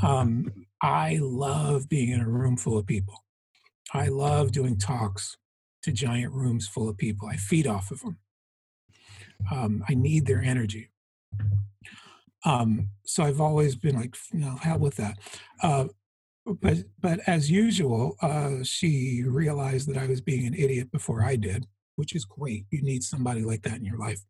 Um, 0.04 0.52
I 0.82 1.19
love 1.21 1.88
being 1.88 2.10
in 2.10 2.19
a 2.19 2.28
room 2.28 2.58
full 2.58 2.78
of 2.78 2.86
people. 2.86 3.24
I 3.93 4.08
love 4.08 4.52
doing 4.52 4.78
talks 4.78 5.38
to 5.84 5.91
giant 5.91 6.34
rooms 6.34 6.67
full 6.67 6.89
of 6.89 6.97
people. 6.97 7.28
I 7.28 7.36
feed 7.36 7.67
off 7.67 7.91
of 7.91 8.02
them. 8.02 8.17
Um, 9.52 9.84
I 9.88 9.93
need 9.93 10.26
their 10.26 10.41
energy. 10.41 10.90
Um, 12.46 12.89
so 13.06 13.24
I've 13.24 13.41
always 13.41 13.76
been 13.76 13.96
like, 13.96 14.15
you 14.34 14.39
know, 14.39 14.56
hell 14.62 14.80
with 14.80 14.96
that. 14.96 15.17
Uh, 15.62 15.86
but 16.46 16.78
but 17.00 17.20
as 17.28 17.52
usual, 17.52 18.15
uh, 18.22 18.63
she 18.63 19.24
realized 19.26 19.88
that 19.89 19.98
I 19.98 20.08
was 20.08 20.22
being 20.22 20.48
an 20.48 20.56
idiot 20.56 20.91
before 20.91 21.24
I 21.24 21.36
did, 21.36 21.67
which 21.96 22.15
is 22.15 22.26
great. 22.26 22.65
You 22.72 22.82
need 22.82 23.04
somebody 23.04 23.41
like 23.41 23.62
that 23.63 23.78
in 23.78 23.86
your 23.86 24.00
life. 24.00 24.22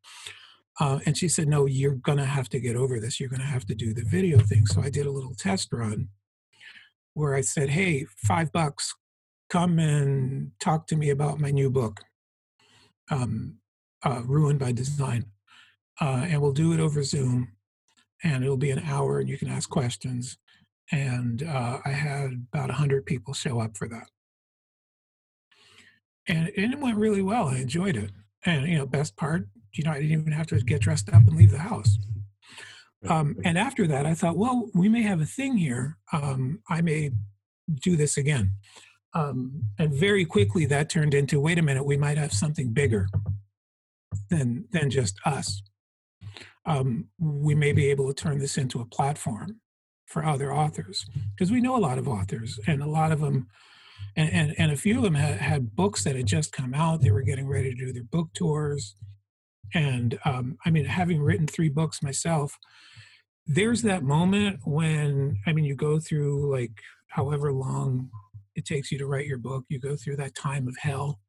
Uh, 0.79 0.99
and 1.05 1.17
she 1.17 1.29
said, 1.29 1.47
"No, 1.47 1.65
you're 1.65 1.95
gonna 1.95 2.25
have 2.25 2.49
to 2.49 2.59
get 2.59 2.75
over 2.75 2.99
this. 2.99 3.19
You're 3.19 3.29
gonna 3.29 3.43
have 3.43 3.65
to 3.67 3.75
do 3.75 3.93
the 3.93 4.03
video 4.03 4.39
thing." 4.39 4.65
So 4.65 4.81
I 4.81 4.89
did 4.89 5.05
a 5.05 5.11
little 5.11 5.35
test 5.35 5.69
run 5.71 6.09
where 7.13 7.33
I 7.33 7.41
said, 7.41 7.69
"Hey, 7.69 8.05
five 8.17 8.51
bucks, 8.51 8.93
come 9.49 9.79
and 9.79 10.51
talk 10.59 10.87
to 10.87 10.95
me 10.95 11.09
about 11.09 11.39
my 11.39 11.51
new 11.51 11.69
book, 11.69 12.01
um, 13.09 13.57
uh, 14.03 14.21
Ruined 14.25 14.59
by 14.59 14.71
Design, 14.71 15.25
uh, 15.99 16.25
and 16.27 16.41
we'll 16.41 16.51
do 16.51 16.73
it 16.73 16.79
over 16.79 17.03
Zoom, 17.03 17.53
and 18.23 18.43
it'll 18.43 18.57
be 18.57 18.71
an 18.71 18.83
hour, 18.85 19.19
and 19.19 19.29
you 19.29 19.37
can 19.37 19.49
ask 19.49 19.69
questions." 19.69 20.37
and 20.91 21.43
uh, 21.43 21.79
I 21.85 21.89
had 21.89 22.45
about 22.53 22.69
hundred 22.71 23.05
people 23.05 23.33
show 23.33 23.59
up 23.59 23.77
for 23.77 23.87
that, 23.87 24.07
and, 26.27 26.51
and 26.57 26.73
it 26.73 26.79
went 26.79 26.97
really 26.97 27.21
well. 27.21 27.47
I 27.47 27.57
enjoyed 27.57 27.95
it, 27.95 28.11
and 28.45 28.67
you 28.67 28.77
know, 28.77 28.85
best 28.85 29.15
part, 29.15 29.47
you 29.73 29.83
know, 29.83 29.91
I 29.91 30.01
didn't 30.01 30.19
even 30.19 30.33
have 30.33 30.47
to 30.47 30.59
get 30.59 30.81
dressed 30.81 31.09
up 31.09 31.27
and 31.27 31.35
leave 31.35 31.51
the 31.51 31.59
house. 31.59 31.97
Um, 33.07 33.37
and 33.43 33.57
after 33.57 33.87
that, 33.87 34.05
I 34.05 34.13
thought, 34.13 34.37
well, 34.37 34.69
we 34.75 34.87
may 34.87 35.01
have 35.01 35.21
a 35.21 35.25
thing 35.25 35.57
here. 35.57 35.97
Um, 36.13 36.59
I 36.69 36.81
may 36.81 37.11
do 37.73 37.95
this 37.95 38.15
again. 38.15 38.51
Um, 39.15 39.63
and 39.79 39.91
very 39.91 40.23
quickly, 40.23 40.65
that 40.67 40.89
turned 40.89 41.15
into, 41.15 41.39
wait 41.39 41.57
a 41.57 41.63
minute, 41.63 41.83
we 41.83 41.97
might 41.97 42.17
have 42.17 42.31
something 42.31 42.73
bigger 42.73 43.07
than 44.29 44.65
than 44.71 44.89
just 44.89 45.19
us. 45.25 45.63
Um, 46.65 47.07
we 47.19 47.55
may 47.55 47.71
be 47.71 47.89
able 47.89 48.07
to 48.07 48.13
turn 48.13 48.39
this 48.39 48.57
into 48.57 48.79
a 48.79 48.85
platform 48.85 49.59
for 50.05 50.25
other 50.25 50.53
authors 50.53 51.05
because 51.31 51.51
we 51.51 51.61
know 51.61 51.75
a 51.75 51.79
lot 51.79 51.97
of 51.97 52.07
authors 52.07 52.59
and 52.67 52.83
a 52.83 52.89
lot 52.89 53.11
of 53.11 53.21
them 53.21 53.47
and, 54.17 54.31
and, 54.31 54.55
and 54.57 54.71
a 54.71 54.77
few 54.77 54.97
of 54.97 55.03
them 55.03 55.15
had, 55.15 55.37
had 55.37 55.75
books 55.75 56.03
that 56.03 56.17
had 56.17 56.25
just 56.25 56.51
come 56.51 56.73
out 56.73 57.01
they 57.01 57.11
were 57.11 57.21
getting 57.21 57.47
ready 57.47 57.73
to 57.73 57.85
do 57.85 57.93
their 57.93 58.03
book 58.03 58.27
tours 58.33 58.95
and 59.73 60.19
um, 60.25 60.57
i 60.65 60.69
mean 60.69 60.85
having 60.85 61.21
written 61.21 61.47
three 61.47 61.69
books 61.69 62.03
myself 62.03 62.57
there's 63.47 63.81
that 63.81 64.03
moment 64.03 64.59
when 64.65 65.37
i 65.47 65.53
mean 65.53 65.65
you 65.65 65.75
go 65.75 65.97
through 65.99 66.51
like 66.51 66.73
however 67.07 67.53
long 67.53 68.09
it 68.55 68.65
takes 68.65 68.91
you 68.91 68.97
to 68.97 69.07
write 69.07 69.27
your 69.27 69.37
book 69.37 69.63
you 69.69 69.79
go 69.79 69.95
through 69.95 70.17
that 70.17 70.35
time 70.35 70.67
of 70.67 70.75
hell 70.77 71.19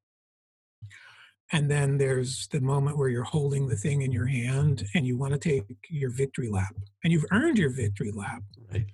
and 1.53 1.71
then 1.71 1.99
there's 1.99 2.49
the 2.49 2.61
moment 2.61 2.97
where 2.97 3.11
you're 3.11 3.23
holding 3.23 3.69
the 3.69 3.77
thing 3.77 4.01
in 4.01 4.11
your 4.11 4.27
hand 4.27 4.85
and 4.95 5.07
you 5.07 5.19
want 5.19 5.35
to 5.35 5.39
take 5.39 5.65
your 5.91 6.11
victory 6.11 6.49
lap 6.49 6.75
and 7.05 7.13
you've 7.13 7.27
earned 7.31 7.59
your 7.59 7.71
victory 7.71 8.11
lap. 8.11 8.43
Right. 8.73 8.87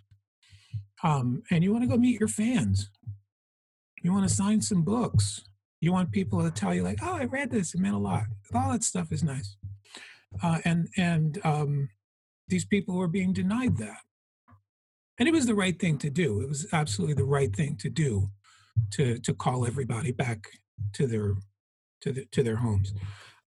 Um, 1.05 1.43
and 1.53 1.63
you 1.63 1.73
want 1.73 1.85
to 1.85 1.89
go 1.89 1.97
meet 1.97 2.19
your 2.19 2.29
fans. 2.29 2.91
You 4.03 4.13
want 4.13 4.29
to 4.29 4.35
sign 4.35 4.61
some 4.61 4.83
books. 4.83 5.45
You 5.81 5.93
want 5.93 6.11
people 6.11 6.43
to 6.43 6.51
tell 6.51 6.75
you 6.75 6.83
like 6.83 6.99
oh 7.03 7.15
i 7.15 7.25
read 7.25 7.53
this 7.53 7.75
it 7.75 7.81
meant 7.81 7.95
a 7.95 7.99
lot. 7.99 8.25
All 8.53 8.73
that 8.73 8.83
stuff 8.83 9.13
is 9.13 9.23
nice. 9.23 9.57
Uh, 10.43 10.59
and 10.65 10.89
and 10.97 11.39
um, 11.45 11.89
these 12.49 12.65
people 12.65 12.97
were 12.97 13.09
being 13.09 13.33
denied 13.33 13.77
that. 13.79 13.99
And 15.19 15.29
it 15.29 15.33
was 15.33 15.47
the 15.47 15.55
right 15.55 15.79
thing 15.79 15.99
to 15.99 16.11
do. 16.11 16.41
It 16.41 16.49
was 16.49 16.67
absolutely 16.73 17.15
the 17.15 17.25
right 17.25 17.55
thing 17.55 17.77
to 17.77 17.89
do 17.89 18.31
to 18.93 19.19
to 19.19 19.33
call 19.33 19.65
everybody 19.65 20.11
back 20.11 20.49
to 20.95 21.07
their 21.07 21.37
to 22.03 22.13
the, 22.13 22.25
to 22.33 22.43
their 22.43 22.57
homes. 22.57 22.93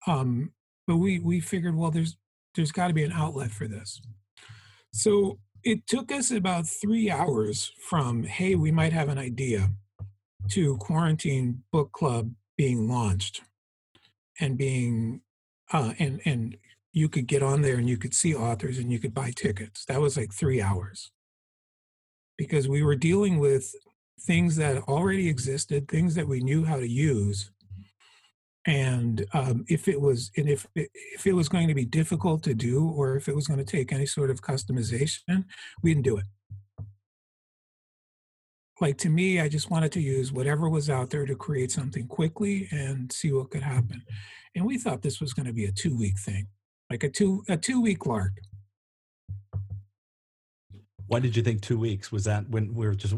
Um, 0.07 0.51
but 0.87 0.97
we 0.97 1.19
we 1.19 1.39
figured, 1.39 1.75
well, 1.75 1.91
there's 1.91 2.17
there's 2.55 2.71
got 2.71 2.87
to 2.87 2.93
be 2.93 3.03
an 3.03 3.11
outlet 3.13 3.51
for 3.51 3.67
this. 3.67 4.01
So 4.93 5.39
it 5.63 5.87
took 5.87 6.11
us 6.11 6.31
about 6.31 6.67
three 6.67 7.09
hours 7.09 7.71
from 7.87 8.23
hey, 8.23 8.55
we 8.55 8.71
might 8.71 8.93
have 8.93 9.09
an 9.09 9.17
idea, 9.17 9.69
to 10.49 10.77
quarantine 10.77 11.63
book 11.71 11.91
club 11.91 12.31
being 12.57 12.89
launched, 12.89 13.41
and 14.39 14.57
being 14.57 15.21
uh, 15.71 15.93
and 15.99 16.19
and 16.25 16.57
you 16.93 17.07
could 17.07 17.27
get 17.27 17.41
on 17.41 17.61
there 17.61 17.77
and 17.77 17.87
you 17.87 17.97
could 17.97 18.13
see 18.13 18.35
authors 18.35 18.77
and 18.77 18.91
you 18.91 18.99
could 18.99 19.13
buy 19.13 19.31
tickets. 19.31 19.85
That 19.85 20.01
was 20.01 20.17
like 20.17 20.33
three 20.33 20.61
hours 20.61 21.11
because 22.37 22.67
we 22.67 22.83
were 22.83 22.95
dealing 22.95 23.39
with 23.39 23.73
things 24.21 24.55
that 24.57 24.83
already 24.83 25.29
existed, 25.29 25.87
things 25.87 26.15
that 26.15 26.27
we 26.27 26.41
knew 26.41 26.65
how 26.65 26.77
to 26.77 26.87
use, 26.87 27.51
and 28.67 29.25
um, 29.33 29.65
if 29.67 29.87
it 29.87 29.99
was 29.99 30.31
and 30.37 30.47
if 30.47 30.67
if 30.75 31.25
it 31.25 31.33
was 31.33 31.49
going 31.49 31.67
to 31.67 31.73
be 31.73 31.85
difficult 31.85 32.43
to 32.43 32.53
do 32.53 32.87
or 32.89 33.15
if 33.15 33.27
it 33.27 33.35
was 33.35 33.47
going 33.47 33.57
to 33.57 33.65
take 33.65 33.91
any 33.91 34.05
sort 34.05 34.29
of 34.29 34.41
customization 34.41 35.45
we 35.81 35.93
didn't 35.93 36.05
do 36.05 36.17
it. 36.17 36.25
Like 38.79 38.97
to 38.99 39.09
me 39.09 39.39
i 39.39 39.47
just 39.47 39.69
wanted 39.69 39.91
to 39.93 40.01
use 40.01 40.31
whatever 40.31 40.69
was 40.69 40.89
out 40.89 41.09
there 41.09 41.25
to 41.25 41.35
create 41.35 41.71
something 41.71 42.07
quickly 42.07 42.67
and 42.71 43.11
see 43.11 43.31
what 43.31 43.49
could 43.49 43.63
happen. 43.63 44.03
And 44.55 44.65
we 44.65 44.77
thought 44.77 45.01
this 45.01 45.21
was 45.21 45.33
going 45.33 45.45
to 45.45 45.53
be 45.53 45.65
a 45.65 45.71
two 45.71 45.97
week 45.97 46.19
thing 46.19 46.47
like 46.91 47.03
a 47.05 47.09
two 47.09 47.43
a 47.47 47.55
two 47.55 47.81
week 47.81 48.05
lark. 48.05 48.33
Why 51.07 51.19
did 51.19 51.35
you 51.35 51.41
think 51.41 51.61
two 51.61 51.79
weeks? 51.79 52.11
Was 52.11 52.25
that 52.25 52.49
when 52.49 52.73
we 52.73 52.85
were 52.85 52.95
just 52.95 53.15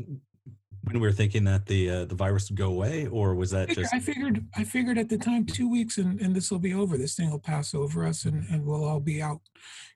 when 0.83 0.95
we 0.95 1.07
were 1.07 1.13
thinking 1.13 1.45
that 1.45 1.65
the 1.65 1.89
uh, 1.89 2.05
the 2.05 2.15
virus 2.15 2.49
would 2.49 2.57
go 2.57 2.67
away, 2.67 3.07
or 3.07 3.35
was 3.35 3.51
that 3.51 3.69
I 3.69 3.73
just? 3.73 3.93
I 3.93 3.99
figured 3.99 4.45
I 4.55 4.63
figured 4.63 4.97
at 4.97 5.09
the 5.09 5.17
time 5.17 5.45
two 5.45 5.69
weeks 5.69 5.97
and, 5.97 6.19
and 6.19 6.35
this 6.35 6.51
will 6.51 6.59
be 6.59 6.73
over. 6.73 6.97
This 6.97 7.15
thing 7.15 7.31
will 7.31 7.39
pass 7.39 7.73
over 7.73 8.05
us, 8.05 8.25
and 8.25 8.45
and 8.49 8.65
we'll 8.65 8.83
all 8.83 8.99
be 8.99 9.21
out, 9.21 9.41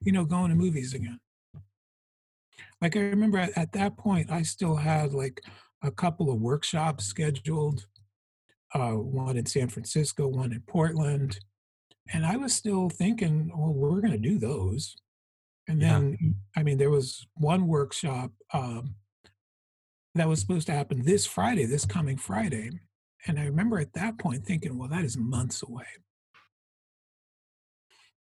you 0.02 0.12
know, 0.12 0.26
going 0.26 0.50
to 0.50 0.56
movies 0.56 0.93
again. 0.93 1.19
Like 2.82 2.95
I 2.95 3.02
remember 3.02 3.38
at, 3.38 3.58
at 3.58 3.71
that 3.73 3.97
point, 3.97 4.32
I 4.32 4.43
still 4.43 4.76
had 4.76 5.13
like 5.13 5.41
a 5.84 5.91
couple 5.91 6.32
of 6.32 6.39
workshops 6.39 7.06
scheduled, 7.06 7.86
uh, 8.73 8.91
one 8.91 9.38
in 9.38 9.45
San 9.45 9.67
Francisco, 9.67 10.28
one 10.28 10.54
in 10.54 10.62
Portland, 10.67 11.39
and 12.13 12.26
I 12.26 12.38
was 12.38 12.54
still 12.54 12.89
thinking, 12.89 13.52
well, 13.56 13.73
we're 13.73 14.02
going 14.02 14.13
to 14.13 14.17
do 14.17 14.39
those. 14.39 14.95
And 15.67 15.82
then, 15.82 16.17
yeah. 16.21 16.30
I 16.56 16.63
mean, 16.63 16.78
there 16.78 16.89
was 16.89 17.28
one 17.36 17.67
workshop. 17.67 18.32
Um, 18.54 18.95
that 20.19 20.27
was 20.27 20.39
supposed 20.39 20.67
to 20.67 20.73
happen 20.73 21.03
this 21.03 21.25
Friday, 21.25 21.65
this 21.65 21.86
coming 21.86 22.17
Friday. 22.17 22.71
And 23.25 23.39
I 23.39 23.45
remember 23.45 23.80
at 23.80 23.93
that 23.93 24.17
point 24.17 24.45
thinking, 24.45 24.77
well, 24.77 24.89
that 24.89 25.03
is 25.06 25.17
months 25.17 25.63
away. 25.63 25.86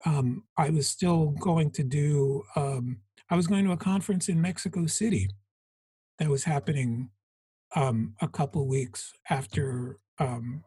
Um, 0.06 0.44
I 0.58 0.70
was 0.70 0.90
still 0.90 1.28
going 1.40 1.72
to 1.72 1.84
do, 1.84 2.44
um, 2.56 3.00
I 3.30 3.36
was 3.36 3.48
going 3.48 3.66
to 3.66 3.72
a 3.72 3.78
conference 3.78 4.30
in 4.30 4.42
Mexico 4.42 4.86
City 4.86 5.30
that 6.20 6.30
was 6.30 6.44
happening 6.44 7.10
um, 7.76 8.16
a 8.22 8.28
couple 8.28 8.68
weeks 8.68 9.14
after 9.30 9.98
um, 10.20 10.64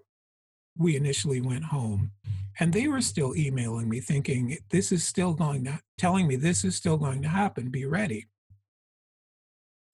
we 0.77 0.97
initially 0.97 1.41
went 1.41 1.65
home. 1.65 2.13
And 2.59 2.73
they 2.73 2.89
were 2.89 3.03
still 3.03 3.37
emailing 3.37 3.89
me 3.89 4.01
thinking, 4.01 4.57
this 4.71 4.91
is 4.91 5.05
still 5.05 5.35
going 5.35 5.65
to, 5.65 5.81
telling 5.99 6.27
me 6.27 6.37
this 6.37 6.65
is 6.65 6.75
still 6.75 6.97
going 6.97 7.23
to 7.23 7.29
happen, 7.29 7.71
be 7.71 7.85
ready. 7.85 8.27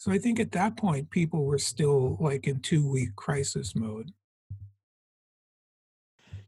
So 0.03 0.11
I 0.11 0.19
think 0.19 0.41
at 0.41 0.51
that 0.51 0.77
point, 0.77 1.11
people 1.11 1.45
were 1.45 1.59
still 1.59 2.17
like 2.19 2.49
in 2.49 2.59
two 2.59 2.91
week 2.91 3.15
crisis 3.15 3.77
mode. 3.77 4.11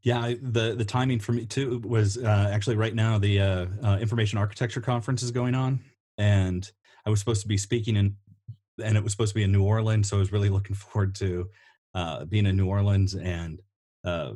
Yeah, 0.03 0.35
the 0.43 0.75
the 0.75 0.85
timing 0.85 1.21
for 1.21 1.31
me 1.31 1.47
too 1.47 1.81
was 1.85 2.19
uh, 2.19 2.51
actually 2.53 2.75
right 2.75 2.97
now 2.97 3.17
the 3.17 3.40
uh, 3.40 3.67
uh, 3.81 3.99
information 4.01 4.38
architecture 4.38 4.81
conference 4.81 5.23
is 5.23 5.31
going 5.31 5.55
on, 5.55 5.79
and 6.19 6.69
I 7.07 7.11
was 7.11 7.21
supposed 7.21 7.43
to 7.43 7.47
be 7.47 7.57
speaking 7.57 7.95
in, 7.95 8.17
and 8.83 8.97
it 8.97 9.05
was 9.05 9.12
supposed 9.12 9.31
to 9.31 9.37
be 9.37 9.45
in 9.45 9.53
New 9.53 9.62
Orleans, 9.62 10.09
so 10.09 10.17
I 10.17 10.19
was 10.19 10.33
really 10.33 10.49
looking 10.49 10.75
forward 10.75 11.14
to 11.17 11.49
uh, 11.95 12.25
being 12.25 12.47
in 12.47 12.57
New 12.57 12.67
Orleans, 12.67 13.14
and 13.14 13.62
uh, 14.03 14.33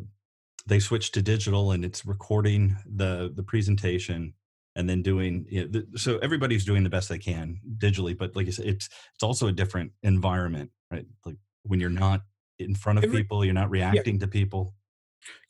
they 0.65 0.79
switched 0.79 1.15
to 1.15 1.23
digital, 1.23 1.73
and 1.73 1.85
it's 1.85 2.07
recording 2.07 2.77
the 2.87 3.33
the 3.35 3.43
presentation 3.43 4.35
and 4.79 4.89
then 4.89 5.03
doing 5.03 5.45
you 5.51 5.63
know, 5.63 5.69
the, 5.71 5.99
so 5.99 6.17
everybody's 6.19 6.65
doing 6.65 6.83
the 6.83 6.89
best 6.89 7.11
they 7.11 7.19
can 7.19 7.61
digitally 7.77 8.17
but 8.17 8.35
like 8.35 8.47
i 8.47 8.51
said 8.51 8.65
it's 8.65 8.89
it's 9.15 9.23
also 9.23 9.49
a 9.49 9.53
different 9.53 9.93
environment 10.03 10.71
right? 10.91 11.07
Like 11.25 11.37
when 11.65 11.81
you're 11.81 11.91
not 11.91 12.23
in 12.59 12.75
front 12.75 12.99
of 12.99 13.05
Every, 13.05 13.19
people 13.19 13.45
you're 13.45 13.55
not 13.55 13.71
reacting 13.71 14.15
yeah. 14.15 14.21
to 14.21 14.29
people. 14.29 14.75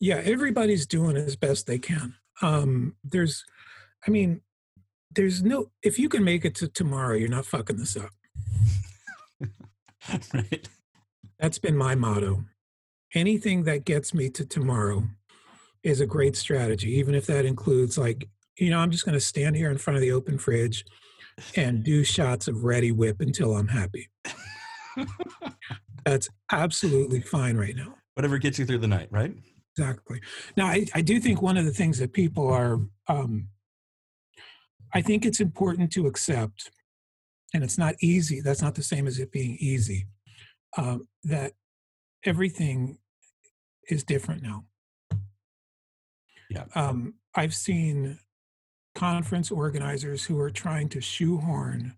Yeah 0.00 0.20
everybody's 0.24 0.86
doing 0.86 1.16
as 1.16 1.36
best 1.36 1.66
they 1.66 1.78
can. 1.78 2.14
Um 2.42 2.96
there's 3.04 3.44
i 4.06 4.10
mean 4.10 4.40
there's 5.14 5.42
no 5.42 5.70
if 5.82 5.98
you 5.98 6.08
can 6.08 6.24
make 6.24 6.44
it 6.44 6.54
to 6.56 6.68
tomorrow 6.68 7.14
you're 7.14 7.28
not 7.28 7.46
fucking 7.46 7.76
this 7.76 7.96
up. 7.96 8.10
Right. 10.32 10.66
That's 11.38 11.58
been 11.58 11.76
my 11.76 11.94
motto. 11.94 12.44
Anything 13.14 13.64
that 13.64 13.84
gets 13.84 14.14
me 14.14 14.30
to 14.30 14.46
tomorrow 14.46 15.04
is 15.82 16.00
a 16.00 16.06
great 16.06 16.34
strategy, 16.34 16.92
even 16.94 17.14
if 17.14 17.26
that 17.26 17.44
includes 17.44 17.98
like, 17.98 18.26
you 18.58 18.70
know, 18.70 18.78
I'm 18.78 18.90
just 18.90 19.04
going 19.04 19.14
to 19.14 19.20
stand 19.20 19.56
here 19.56 19.70
in 19.70 19.78
front 19.78 19.96
of 19.96 20.00
the 20.00 20.12
open 20.12 20.38
fridge 20.38 20.84
and 21.56 21.84
do 21.84 22.04
shots 22.04 22.48
of 22.48 22.56
Reddi-wip 22.56 23.20
until 23.20 23.56
I'm 23.56 23.68
happy. 23.68 24.08
That's 26.04 26.28
absolutely 26.50 27.20
fine 27.20 27.56
right 27.56 27.76
now. 27.76 27.94
Whatever 28.14 28.38
gets 28.38 28.58
you 28.58 28.66
through 28.66 28.78
the 28.78 28.88
night, 28.88 29.08
right? 29.10 29.32
Exactly. 29.76 30.20
Now, 30.56 30.66
I, 30.66 30.86
I 30.94 31.02
do 31.02 31.20
think 31.20 31.40
one 31.40 31.56
of 31.56 31.64
the 31.64 31.72
things 31.72 31.98
that 31.98 32.12
people 32.12 32.48
are, 32.48 32.80
um, 33.06 33.48
I 34.92 35.02
think 35.02 35.24
it's 35.24 35.40
important 35.40 35.92
to 35.92 36.06
accept, 36.06 36.70
and 37.54 37.62
it's 37.62 37.78
not 37.78 37.94
easy. 38.00 38.40
That's 38.40 38.62
not 38.62 38.74
the 38.74 38.82
same 38.82 39.06
as 39.06 39.18
it 39.18 39.30
being 39.30 39.56
easy. 39.60 40.06
Uh, 40.76 40.98
that 41.24 41.52
everything 42.24 42.98
is 43.88 44.02
different 44.02 44.42
now. 44.42 44.64
Yeah. 46.50 46.64
Um, 46.74 47.14
I've 47.34 47.54
seen 47.54 48.18
conference 48.98 49.52
organizers 49.52 50.24
who 50.24 50.40
are 50.40 50.50
trying 50.50 50.88
to 50.88 51.00
shoehorn 51.00 51.94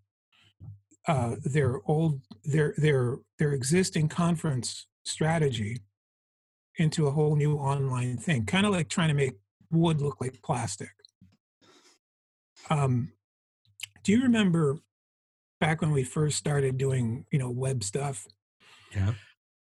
uh, 1.08 1.36
their 1.42 1.80
old 1.86 2.20
their 2.44 2.74
their 2.76 3.16
their 3.38 3.52
existing 3.52 4.06
conference 4.06 4.86
strategy 5.02 5.78
into 6.76 7.06
a 7.06 7.10
whole 7.10 7.36
new 7.36 7.56
online 7.56 8.18
thing, 8.18 8.44
kind 8.44 8.66
of 8.66 8.72
like 8.72 8.90
trying 8.90 9.08
to 9.08 9.14
make 9.14 9.32
wood 9.70 10.02
look 10.02 10.20
like 10.20 10.42
plastic. 10.42 10.90
Um, 12.68 13.12
do 14.04 14.12
you 14.12 14.22
remember 14.22 14.78
back 15.58 15.80
when 15.80 15.92
we 15.92 16.04
first 16.04 16.36
started 16.36 16.76
doing 16.76 17.24
you 17.32 17.38
know 17.38 17.50
web 17.50 17.82
stuff? 17.82 18.26
Yeah. 18.94 19.14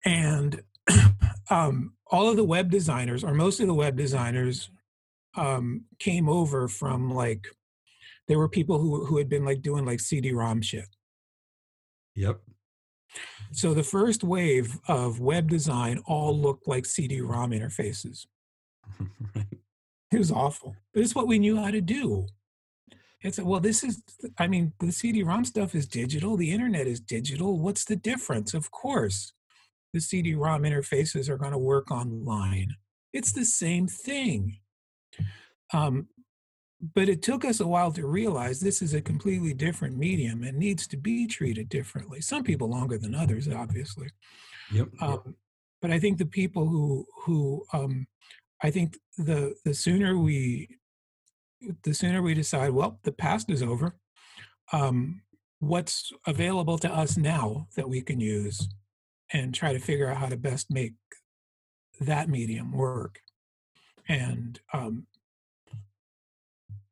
And 0.05 0.62
um, 1.51 1.95
all 2.09 2.31
of 2.31 2.37
the 2.37 2.45
web 2.45 2.71
designers, 2.71 3.25
or 3.25 3.35
most 3.35 3.59
of 3.59 3.67
the 3.67 3.75
web 3.75 3.97
designers, 3.97 4.71
um, 5.37 5.85
came 5.99 6.29
over 6.29 6.68
from 6.68 7.12
like 7.12 7.46
there 8.29 8.38
were 8.38 8.49
people 8.49 8.79
who 8.79 9.05
who 9.07 9.18
had 9.18 9.29
been 9.29 9.44
like 9.44 9.62
doing 9.62 9.85
like 9.85 10.01
CD-ROM 10.01 10.62
shit. 10.62 10.88
Yep. 12.14 12.40
So 13.53 13.75
the 13.75 13.83
first 13.83 14.25
wave 14.25 14.79
of 14.88 15.20
web 15.20 15.49
design 15.49 16.03
all 16.07 16.37
looked 16.37 16.66
like 16.66 16.87
CD-ROM 16.87 17.51
interfaces. 17.51 18.27
It 20.12 20.18
was 20.18 20.31
awful. 20.31 20.77
But 20.94 21.03
it's 21.03 21.14
what 21.14 21.27
we 21.27 21.38
knew 21.38 21.57
how 21.57 21.70
to 21.70 21.81
do. 21.81 22.27
It's 23.22 23.40
well, 23.40 23.61
this 23.61 23.83
is. 23.83 24.03
I 24.38 24.46
mean, 24.46 24.72
the 24.79 24.92
CD-ROM 24.92 25.44
stuff 25.44 25.75
is 25.75 25.87
digital. 25.87 26.37
The 26.37 26.53
internet 26.53 26.87
is 26.87 27.01
digital. 27.01 27.59
What's 27.59 27.85
the 27.85 27.96
difference? 27.96 28.55
Of 28.55 28.70
course, 28.70 29.33
the 29.92 30.01
CD-ROM 30.01 30.62
interfaces 30.62 31.29
are 31.29 31.38
going 31.38 31.53
to 31.53 31.59
work 31.59 31.90
online. 31.90 32.77
It's 33.12 33.33
the 33.33 33.44
same 33.44 33.88
thing. 33.88 34.59
Um, 35.72 36.09
but 36.94 37.09
it 37.09 37.22
took 37.22 37.44
us 37.44 37.61
a 37.61 37.66
while 37.66 37.90
to 37.92 38.07
realize 38.07 38.61
this 38.61 38.83
is 38.83 38.94
a 38.94 39.00
completely 39.00 39.55
different 39.55 39.96
medium 39.96 40.42
and 40.42 40.59
needs 40.59 40.87
to 40.88 40.96
be 40.96 41.26
treated 41.26 41.68
differently. 41.68 42.20
Some 42.20 42.44
people 42.44 42.68
longer 42.68 42.98
than 42.98 43.14
others, 43.14 43.48
obviously. 43.48 44.09
Yep. 44.72 44.88
Um, 45.00 45.35
but 45.81 45.90
I 45.90 45.98
think 45.98 46.18
the 46.18 46.26
people 46.26 46.66
who 46.66 47.07
who 47.24 47.64
um, 47.72 48.07
I 48.62 48.70
think 48.70 48.98
the 49.16 49.55
the 49.64 49.74
sooner 49.74 50.18
we 50.18 50.68
the 51.83 51.94
sooner 51.94 52.22
we 52.22 52.35
decide, 52.35 52.70
well, 52.70 53.00
the 53.02 53.12
past 53.12 53.50
is 53.50 53.62
over. 53.62 53.96
Um, 54.72 55.22
what's 55.61 56.12
available 56.26 56.79
to 56.79 56.92
us 56.92 57.16
now 57.16 57.66
that 57.76 57.88
we 57.88 58.02
can 58.02 58.20
use, 58.20 58.68
and 59.33 59.55
try 59.55 59.72
to 59.72 59.79
figure 59.79 60.11
out 60.11 60.18
how 60.18 60.26
to 60.26 60.37
best 60.37 60.70
make 60.70 60.94
that 62.00 62.29
medium 62.29 62.72
work, 62.72 63.20
and 64.09 64.61
um, 64.73 65.07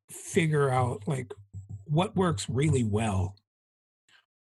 figure 0.09 0.69
out 0.69 1.07
like 1.07 1.33
what 1.85 2.15
works 2.15 2.49
really 2.49 2.83
well 2.83 3.35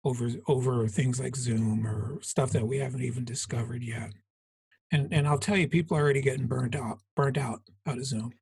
over 0.04 0.30
over 0.48 0.88
things 0.88 1.20
like 1.20 1.36
Zoom 1.36 1.86
or 1.86 2.20
stuff 2.22 2.52
that 2.52 2.68
we 2.68 2.78
haven't 2.78 3.04
even 3.04 3.26
discovered 3.26 3.84
yet. 3.84 4.12
And 4.92 5.12
and 5.12 5.28
I'll 5.28 5.40
tell 5.40 5.58
you, 5.58 5.68
people 5.68 5.98
are 5.98 6.02
already 6.02 6.22
getting 6.22 6.48
burned 6.48 6.76
out, 6.76 7.00
burned 7.16 7.38
out 7.38 7.62
out 7.88 7.98
of 7.98 8.06
Zoom. 8.06 8.34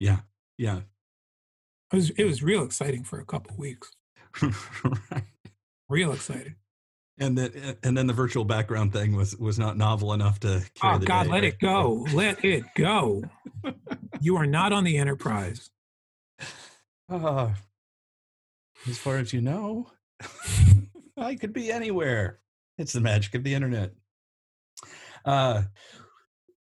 Yeah. 0.00 0.20
Yeah. 0.58 0.80
It 1.92 1.96
was 1.96 2.10
it 2.10 2.24
was 2.24 2.42
real 2.42 2.64
exciting 2.64 3.04
for 3.04 3.20
a 3.20 3.26
couple 3.26 3.56
weeks. 3.56 3.92
right. 4.42 5.24
Real 5.88 6.12
exciting. 6.12 6.56
And 7.18 7.36
then 7.36 7.76
and 7.82 7.96
then 7.96 8.06
the 8.06 8.12
virtual 8.12 8.44
background 8.44 8.92
thing 8.92 9.14
was 9.14 9.36
was 9.36 9.58
not 9.58 9.76
novel 9.76 10.12
enough 10.12 10.40
to 10.40 10.62
carry 10.74 10.96
Oh 10.96 10.98
the 10.98 11.06
God, 11.06 11.24
day, 11.24 11.28
let 11.30 11.34
right? 11.42 11.44
it 11.44 11.58
go. 11.60 12.06
Let 12.12 12.44
it 12.44 12.64
go. 12.76 13.22
You 14.20 14.36
are 14.36 14.46
not 14.46 14.72
on 14.72 14.84
the 14.84 14.98
enterprise. 14.98 15.70
Ah, 17.10 17.54
as 18.88 18.96
far 18.96 19.18
as 19.18 19.32
you 19.32 19.40
know, 19.40 19.90
I 21.16 21.34
could 21.34 21.52
be 21.52 21.72
anywhere. 21.72 22.38
It's 22.78 22.92
the 22.92 23.00
magic 23.00 23.34
of 23.34 23.42
the 23.42 23.52
internet. 23.52 23.90
Uh, 25.24 25.62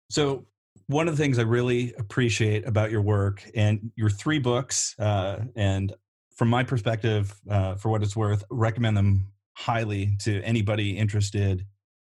so 0.10 0.46
one 0.88 1.08
of 1.08 1.16
the 1.16 1.24
things 1.24 1.40
I 1.40 1.44
really 1.44 1.94
appreciate 1.98 2.68
about 2.68 2.92
your 2.92 3.02
work 3.02 3.42
and 3.56 3.92
your 3.96 4.10
three 4.10 4.40
books, 4.40 4.94
uh, 5.00 5.46
and 5.56 5.94
from 6.36 6.50
my 6.50 6.64
perspective, 6.64 7.34
uh, 7.50 7.76
for 7.76 7.88
what 7.90 8.04
it's 8.04 8.18
worth, 8.18 8.44
recommend 8.50 8.98
them 8.98 9.28
highly 9.56 10.15
to 10.20 10.41
anybody 10.44 10.98
interested 10.98 11.65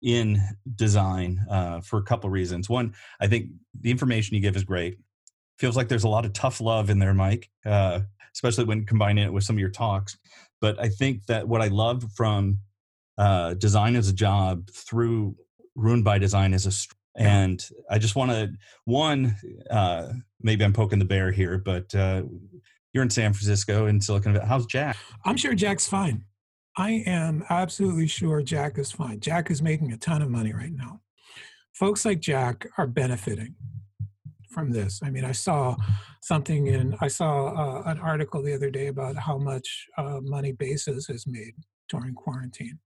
in 0.02 0.42
design 0.76 1.40
uh, 1.50 1.82
for 1.82 2.00
a 2.00 2.04
couple 2.04 2.28
of 2.28 2.34
reasons. 2.34 2.70
One, 2.70 2.94
I 3.20 3.28
think 3.28 3.48
the 3.80 3.92
information 3.92 4.36
you 4.36 4.42
give 4.42 4.56
is 4.56 4.64
great. 4.64 4.98
Feels 5.60 5.78
like 5.78 5.90
there's 5.90 6.06
a 6.06 6.10
lot 6.10 6.26
of 6.26 6.34
tough 6.34 6.60
love 6.60 6.90
in 6.90 6.98
there, 6.98 7.14
Mike, 7.14 7.50
uh, 7.66 8.00
especially 8.34 8.64
when 8.64 8.86
combining 8.86 9.26
it 9.26 9.34
with 9.34 9.44
some 9.44 9.56
of 9.56 9.60
your 9.60 9.70
talks. 9.70 10.18
But 10.60 10.80
I 10.80 10.90
think 10.90 11.26
that 11.28 11.48
what 11.48 11.62
I 11.62 11.68
love 11.68 12.04
from 12.16 12.58
uh, 13.18 13.54
design 13.56 13.96
as 13.96 14.08
a 14.08 14.14
job 14.14 14.70
through 14.72 15.36
ruined 15.76 16.04
by 16.04 16.18
design 16.18 16.54
is 16.54 16.66
a 16.66 16.72
str- 16.72 16.96
and 17.18 17.68
i 17.90 17.98
just 18.00 18.16
want 18.16 18.32
to 18.32 18.50
one 18.86 19.36
uh 19.70 20.08
maybe 20.42 20.64
i'm 20.64 20.72
poking 20.72 20.98
the 20.98 21.04
bear 21.04 21.30
here 21.30 21.58
but 21.58 21.94
uh 21.94 22.22
you're 22.94 23.04
in 23.04 23.10
san 23.10 23.34
francisco 23.34 23.86
in 23.86 24.00
silicon 24.00 24.32
valley 24.32 24.46
how's 24.46 24.66
jack 24.66 24.96
I'm 25.24 25.38
sure 25.38 25.54
Jack's 25.54 25.88
fine. 25.88 26.26
I 26.78 27.04
am 27.06 27.44
absolutely 27.50 28.08
sure 28.08 28.42
Jack 28.42 28.78
is 28.78 28.92
fine. 28.92 29.20
Jack 29.20 29.52
is 29.52 29.62
making 29.62 29.92
a 29.92 29.98
ton 29.98 30.22
of 30.22 30.30
money 30.30 30.54
right 30.54 30.72
now. 30.72 31.02
Folks 31.74 32.06
like 32.06 32.20
Jack 32.20 32.68
are 32.78 32.88
benefiting 32.88 33.56
from 34.50 34.72
this. 34.72 35.02
I 35.04 35.10
mean, 35.10 35.26
I 35.26 35.32
saw 35.32 35.76
something 36.22 36.68
in, 36.68 36.96
I 37.02 37.08
saw 37.08 37.48
uh, 37.48 37.84
an 37.90 38.00
article 38.00 38.42
the 38.42 38.54
other 38.54 38.70
day 38.70 38.88
about 38.88 39.16
how 39.16 39.38
much 39.38 39.88
uh, 39.98 40.20
money 40.22 40.54
Bezos 40.54 41.08
has 41.08 41.26
made 41.28 41.54
during 41.90 42.14
quarantine. 42.14 42.80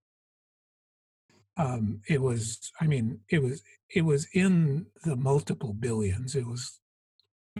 Um, 1.58 2.02
it 2.10 2.22
was, 2.22 2.72
I 2.82 2.88
mean, 2.88 3.20
it 3.30 3.42
was, 3.42 3.62
it 3.94 4.02
was 4.02 4.28
in 4.34 4.88
the 5.04 5.16
multiple 5.16 5.74
billions. 5.74 6.36
It 6.36 6.46
was 6.46 6.80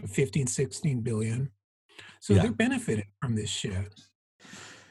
15, 0.06 0.46
16 0.46 1.00
billion. 1.00 1.50
So 2.20 2.34
Yeah. 2.34 2.42
they're 2.42 2.52
benefiting 2.52 3.06
from 3.20 3.36
this 3.36 3.48
shit. 3.50 3.92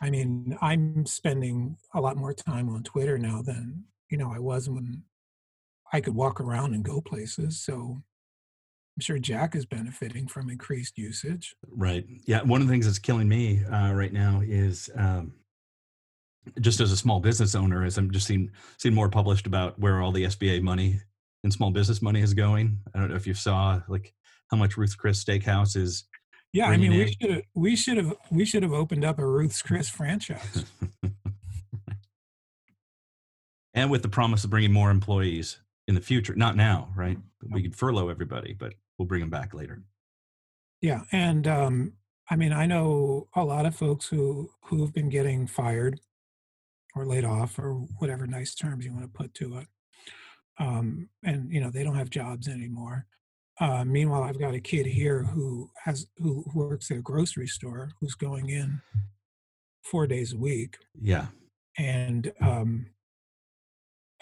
I 0.06 0.12
mean, 0.12 0.56
I'm 0.62 1.08
spending 1.08 1.78
a 1.96 2.00
lot 2.00 2.16
more 2.16 2.32
time 2.32 2.70
on 2.70 2.84
Twitter 2.84 3.18
now 3.18 3.42
than 3.42 3.86
you 4.12 4.20
know 4.20 4.32
I 4.32 4.38
was 4.38 4.70
when 4.70 5.02
I 5.92 6.00
could 6.00 6.14
walk 6.14 6.40
around 6.40 6.76
and 6.76 6.84
go 6.84 7.02
places. 7.02 7.60
So 7.60 8.04
I'm 8.96 9.02
sure 9.02 9.18
Jack 9.18 9.56
is 9.56 9.66
benefiting 9.66 10.28
from 10.28 10.52
increased 10.52 11.00
usage. 11.00 11.56
right 11.72 12.06
yeah 12.28 12.44
one 12.44 12.62
of 12.62 12.68
the 12.68 12.72
things 12.72 12.86
that's 12.86 13.00
killing 13.00 13.28
me 13.28 13.66
uh, 13.66 13.94
right 13.94 14.14
now 14.14 14.42
is 14.46 14.92
um 14.96 15.34
just 16.62 16.80
as 16.80 16.92
a 16.92 16.98
small 16.98 17.20
business 17.20 17.56
owner 17.56 17.84
as 17.84 17.98
i'm 17.98 18.12
just 18.12 18.28
seeing 18.28 18.52
seeing 18.78 18.94
more 18.94 19.10
published 19.10 19.48
about 19.48 19.78
where 19.80 20.02
all 20.02 20.12
the 20.12 20.26
sba 20.26 20.62
money 20.62 21.02
and 21.44 21.52
small 21.52 21.72
business 21.72 22.04
money 22.04 22.22
is 22.22 22.36
going 22.36 22.78
i 22.94 23.00
don't 23.00 23.10
know 23.10 23.16
if 23.16 23.26
you 23.26 23.34
saw 23.34 23.82
like 23.88 24.14
how 24.52 24.58
much 24.58 24.78
ruth 24.78 24.96
chris 24.96 25.24
steakhouse 25.24 25.76
is 25.76 26.06
Yeah, 26.56 26.68
I 26.70 26.78
mean, 26.78 26.92
we 26.92 27.16
should 27.22 27.44
we 27.54 27.76
should 27.76 27.98
have 27.98 28.14
we 28.32 28.46
should 28.46 28.64
have 28.64 28.74
opened 28.74 29.04
up 29.04 29.20
a 29.20 29.28
Ruth's 29.28 29.62
Chris 29.62 29.90
franchise. 29.90 30.66
and 33.74 33.92
with 33.92 34.02
the 34.02 34.10
promise 34.10 34.44
of 34.46 34.50
bringing 34.50 34.72
more 34.72 34.90
employees 34.90 35.60
in 35.88 35.96
the 35.96 36.02
future 36.02 36.34
not 36.36 36.56
now 36.56 36.90
right 36.96 37.18
we 37.52 37.62
could 37.62 37.76
furlough 37.76 38.08
everybody 38.08 38.54
but 38.54 38.74
we'll 38.98 39.06
bring 39.06 39.20
them 39.20 39.30
back 39.30 39.54
later 39.54 39.84
yeah, 40.86 41.02
and 41.12 41.48
um, 41.48 41.94
I 42.30 42.36
mean, 42.36 42.54
I 42.54 42.68
know 42.68 43.28
a 43.36 43.44
lot 43.44 43.66
of 43.66 43.76
folks 43.76 44.08
who 44.08 44.52
who 44.66 44.82
have 44.82 44.94
been 44.94 45.10
getting 45.10 45.48
fired 45.48 46.00
or 46.96 47.08
laid 47.08 47.26
off 47.26 47.58
or 47.58 47.74
whatever 47.74 48.28
nice 48.28 48.54
terms 48.54 48.86
you 48.86 48.94
want 48.94 49.04
to 49.04 49.10
put 49.10 49.34
to 49.36 49.58
it, 49.58 49.68
um, 50.60 51.10
and 51.24 51.52
you 51.52 51.60
know 51.60 51.72
they 51.72 51.84
don't 51.84 51.96
have 51.96 52.12
jobs 52.12 52.48
anymore. 52.48 53.08
Uh, 53.60 53.86
meanwhile, 53.86 54.24
I've 54.24 54.40
got 54.40 54.54
a 54.54 54.60
kid 54.60 54.86
here 54.86 55.24
who 55.24 55.70
has 55.84 56.08
who 56.18 56.44
works 56.54 56.92
at 56.92 56.98
a 56.98 57.02
grocery 57.02 57.48
store 57.48 57.92
who's 58.00 58.16
going 58.16 58.50
in 58.50 58.82
four 59.84 60.08
days 60.08 60.34
a 60.34 60.38
week, 60.38 60.78
yeah. 61.02 61.28
And 61.78 62.32
um, 62.42 62.88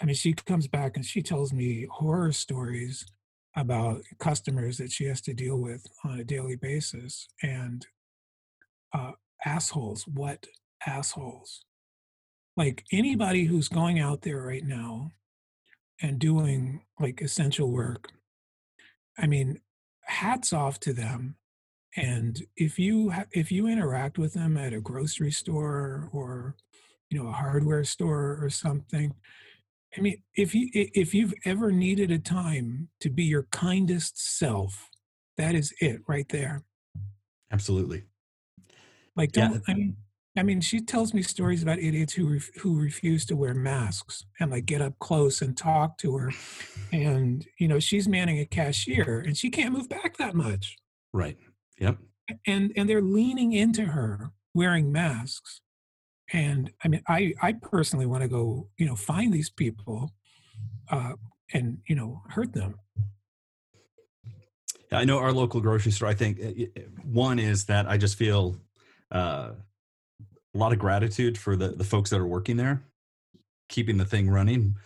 I 0.00 0.04
mean, 0.04 0.14
she 0.14 0.32
comes 0.34 0.68
back 0.68 0.96
and 0.96 1.04
she 1.04 1.22
tells 1.22 1.52
me 1.52 1.86
horror 1.90 2.32
stories 2.32 3.06
about 3.56 4.02
customers 4.18 4.78
that 4.78 4.90
she 4.90 5.04
has 5.04 5.20
to 5.22 5.34
deal 5.34 5.56
with 5.56 5.86
on 6.04 6.18
a 6.18 6.24
daily 6.24 6.56
basis 6.56 7.28
and 7.42 7.86
uh, 8.92 9.12
assholes 9.44 10.06
what 10.06 10.46
assholes? 10.86 11.64
Like 12.56 12.84
anybody 12.92 13.44
who's 13.44 13.68
going 13.68 13.98
out 13.98 14.22
there 14.22 14.40
right 14.40 14.64
now 14.64 15.12
and 16.00 16.18
doing 16.18 16.82
like 17.00 17.20
essential 17.20 17.70
work 17.70 18.10
i 19.18 19.26
mean 19.26 19.60
hats 20.02 20.52
off 20.52 20.78
to 20.80 20.92
them 20.92 21.36
and 21.96 22.42
if 22.56 22.78
you 22.78 23.10
ha- 23.10 23.26
if 23.32 23.52
you 23.52 23.66
interact 23.66 24.18
with 24.18 24.34
them 24.34 24.56
at 24.56 24.72
a 24.72 24.80
grocery 24.80 25.30
store 25.30 26.08
or 26.12 26.56
you 27.10 27.22
know 27.22 27.28
a 27.28 27.32
hardware 27.32 27.84
store 27.84 28.38
or 28.40 28.50
something 28.50 29.14
i 29.96 30.00
mean 30.00 30.20
if 30.34 30.54
you 30.54 30.68
if 30.72 31.14
you've 31.14 31.34
ever 31.44 31.70
needed 31.70 32.10
a 32.10 32.18
time 32.18 32.88
to 33.00 33.10
be 33.10 33.24
your 33.24 33.46
kindest 33.50 34.38
self 34.38 34.88
that 35.36 35.54
is 35.54 35.72
it 35.80 36.00
right 36.06 36.28
there 36.30 36.62
absolutely 37.52 38.02
like 39.16 39.32
don't 39.32 39.52
yeah. 39.52 39.60
i 39.68 39.74
mean 39.74 39.96
I 40.36 40.42
mean, 40.42 40.60
she 40.60 40.80
tells 40.80 41.14
me 41.14 41.22
stories 41.22 41.62
about 41.62 41.78
idiots 41.78 42.12
who 42.12 42.26
ref, 42.26 42.50
who 42.60 42.80
refuse 42.80 43.24
to 43.26 43.36
wear 43.36 43.54
masks 43.54 44.24
and 44.40 44.50
like 44.50 44.66
get 44.66 44.82
up 44.82 44.98
close 44.98 45.40
and 45.40 45.56
talk 45.56 45.96
to 45.98 46.16
her, 46.16 46.32
and 46.92 47.46
you 47.58 47.68
know 47.68 47.78
she's 47.78 48.08
manning 48.08 48.40
a 48.40 48.46
cashier 48.46 49.20
and 49.20 49.36
she 49.36 49.48
can't 49.48 49.72
move 49.72 49.88
back 49.88 50.16
that 50.16 50.34
much. 50.34 50.76
Right. 51.12 51.36
Yep. 51.78 51.98
And 52.46 52.72
and 52.76 52.88
they're 52.88 53.02
leaning 53.02 53.52
into 53.52 53.84
her 53.84 54.32
wearing 54.54 54.90
masks, 54.90 55.60
and 56.32 56.72
I 56.84 56.88
mean, 56.88 57.02
I 57.08 57.34
I 57.40 57.52
personally 57.52 58.06
want 58.06 58.22
to 58.22 58.28
go 58.28 58.68
you 58.76 58.86
know 58.86 58.96
find 58.96 59.32
these 59.32 59.50
people, 59.50 60.10
uh, 60.90 61.12
and 61.52 61.78
you 61.86 61.94
know 61.94 62.22
hurt 62.30 62.52
them. 62.52 62.74
I 64.90 65.04
know 65.04 65.18
our 65.18 65.32
local 65.32 65.60
grocery 65.60 65.92
store. 65.92 66.08
I 66.08 66.14
think 66.14 66.40
one 67.04 67.38
is 67.38 67.66
that 67.66 67.88
I 67.88 67.98
just 67.98 68.16
feel. 68.16 68.56
Uh, 69.12 69.52
a 70.54 70.58
lot 70.58 70.72
of 70.72 70.78
gratitude 70.78 71.36
for 71.36 71.56
the 71.56 71.68
the 71.68 71.84
folks 71.84 72.10
that 72.10 72.20
are 72.20 72.26
working 72.26 72.56
there, 72.56 72.82
keeping 73.68 73.96
the 73.96 74.04
thing 74.04 74.28
running. 74.28 74.76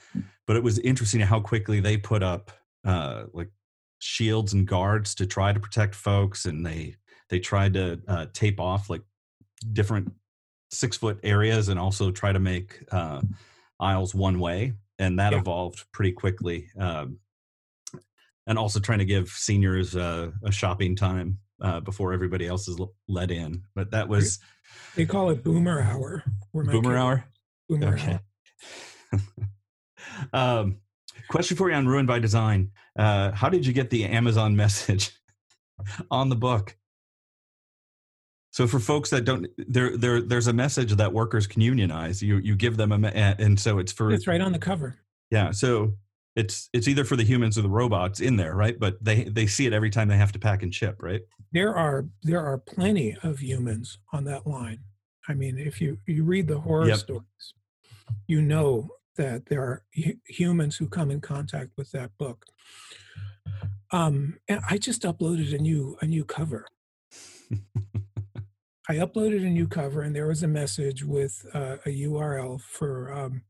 But 0.46 0.56
it 0.56 0.62
was 0.62 0.78
interesting 0.78 1.20
how 1.20 1.40
quickly 1.40 1.80
they 1.80 1.96
put 1.96 2.22
up 2.22 2.50
uh, 2.84 3.24
like 3.32 3.50
shields 3.98 4.52
and 4.52 4.66
guards 4.66 5.14
to 5.16 5.26
try 5.26 5.52
to 5.52 5.60
protect 5.60 5.94
folks, 5.94 6.46
and 6.46 6.64
they 6.64 6.96
they 7.28 7.38
tried 7.38 7.74
to 7.74 8.00
uh, 8.08 8.26
tape 8.32 8.60
off 8.60 8.88
like 8.88 9.02
different 9.72 10.12
six 10.70 10.96
foot 10.96 11.18
areas, 11.22 11.68
and 11.68 11.78
also 11.78 12.10
try 12.10 12.32
to 12.32 12.38
make 12.38 12.82
uh, 12.90 13.20
aisles 13.78 14.14
one 14.14 14.38
way, 14.40 14.72
and 14.98 15.18
that 15.18 15.32
yeah. 15.32 15.40
evolved 15.40 15.84
pretty 15.92 16.12
quickly. 16.12 16.70
Um, 16.78 17.18
and 18.46 18.58
also 18.58 18.80
trying 18.80 19.00
to 19.00 19.04
give 19.04 19.28
seniors 19.28 19.94
uh, 19.94 20.30
a 20.42 20.50
shopping 20.50 20.96
time 20.96 21.38
uh, 21.60 21.80
before 21.80 22.12
everybody 22.12 22.46
else 22.46 22.68
is 22.68 22.78
let 23.08 23.30
in. 23.30 23.62
But 23.74 23.90
that 23.90 24.08
was 24.08 24.38
they 24.94 25.06
call 25.06 25.30
it 25.30 25.42
boomer 25.42 25.80
hour. 25.80 26.24
Boomer 26.52 26.96
hour. 26.96 27.24
Boomer 27.68 27.94
okay. 27.94 28.18
hour. 29.12 29.20
um, 30.32 30.78
question 31.28 31.56
for 31.56 31.70
you 31.70 31.76
on 31.76 31.86
Ruined 31.86 32.08
by 32.08 32.18
Design. 32.18 32.70
Uh, 32.98 33.32
how 33.32 33.48
did 33.48 33.66
you 33.66 33.72
get 33.72 33.90
the 33.90 34.04
Amazon 34.04 34.56
message 34.64 35.12
on 36.10 36.28
the 36.28 36.36
book? 36.36 36.76
So 38.50 38.66
for 38.66 38.80
folks 38.80 39.10
that 39.10 39.24
don't, 39.24 39.46
there, 39.56 39.96
there, 39.96 40.20
there's 40.20 40.48
a 40.48 40.52
message 40.52 40.92
that 40.92 41.12
workers 41.12 41.46
can 41.46 41.60
unionize. 41.60 42.22
You, 42.22 42.38
you 42.38 42.56
give 42.56 42.76
them 42.76 42.92
a, 42.92 43.08
and 43.08 43.60
so 43.60 43.78
it's 43.78 43.92
for. 43.92 44.10
It's 44.10 44.26
right 44.26 44.40
on 44.40 44.52
the 44.52 44.58
cover. 44.58 44.98
Yeah. 45.30 45.52
So 45.52 45.92
it's 46.38 46.70
it's 46.72 46.86
either 46.86 47.04
for 47.04 47.16
the 47.16 47.24
humans 47.24 47.58
or 47.58 47.62
the 47.62 47.68
robots 47.68 48.20
in 48.20 48.36
there, 48.36 48.54
right? 48.54 48.78
But 48.78 49.02
they 49.02 49.24
they 49.24 49.46
see 49.46 49.66
it 49.66 49.72
every 49.72 49.90
time 49.90 50.08
they 50.08 50.16
have 50.16 50.32
to 50.32 50.38
pack 50.38 50.62
and 50.62 50.72
ship, 50.72 51.02
right? 51.02 51.22
There 51.52 51.74
are 51.74 52.06
there 52.22 52.44
are 52.44 52.58
plenty 52.58 53.16
of 53.22 53.40
humans 53.40 53.98
on 54.12 54.24
that 54.24 54.46
line. 54.46 54.78
I 55.28 55.34
mean, 55.34 55.58
if 55.58 55.80
you 55.80 55.98
you 56.06 56.22
read 56.24 56.46
the 56.46 56.60
horror 56.60 56.86
yep. 56.86 56.98
stories, 56.98 57.54
you 58.28 58.40
know 58.40 58.88
that 59.16 59.46
there 59.46 59.62
are 59.62 59.84
humans 60.26 60.76
who 60.76 60.88
come 60.88 61.10
in 61.10 61.20
contact 61.20 61.72
with 61.76 61.90
that 61.90 62.16
book. 62.18 62.46
Um, 63.90 64.38
and 64.48 64.60
I 64.70 64.78
just 64.78 65.02
uploaded 65.02 65.52
a 65.52 65.58
new 65.58 65.96
a 66.00 66.06
new 66.06 66.24
cover. 66.24 66.66
I 68.90 68.94
uploaded 68.94 69.44
a 69.44 69.50
new 69.50 69.66
cover, 69.66 70.02
and 70.02 70.14
there 70.14 70.28
was 70.28 70.42
a 70.42 70.48
message 70.48 71.04
with 71.04 71.44
uh, 71.52 71.76
a 71.84 71.90
URL 72.04 72.60
for 72.60 73.12
um, 73.12 73.42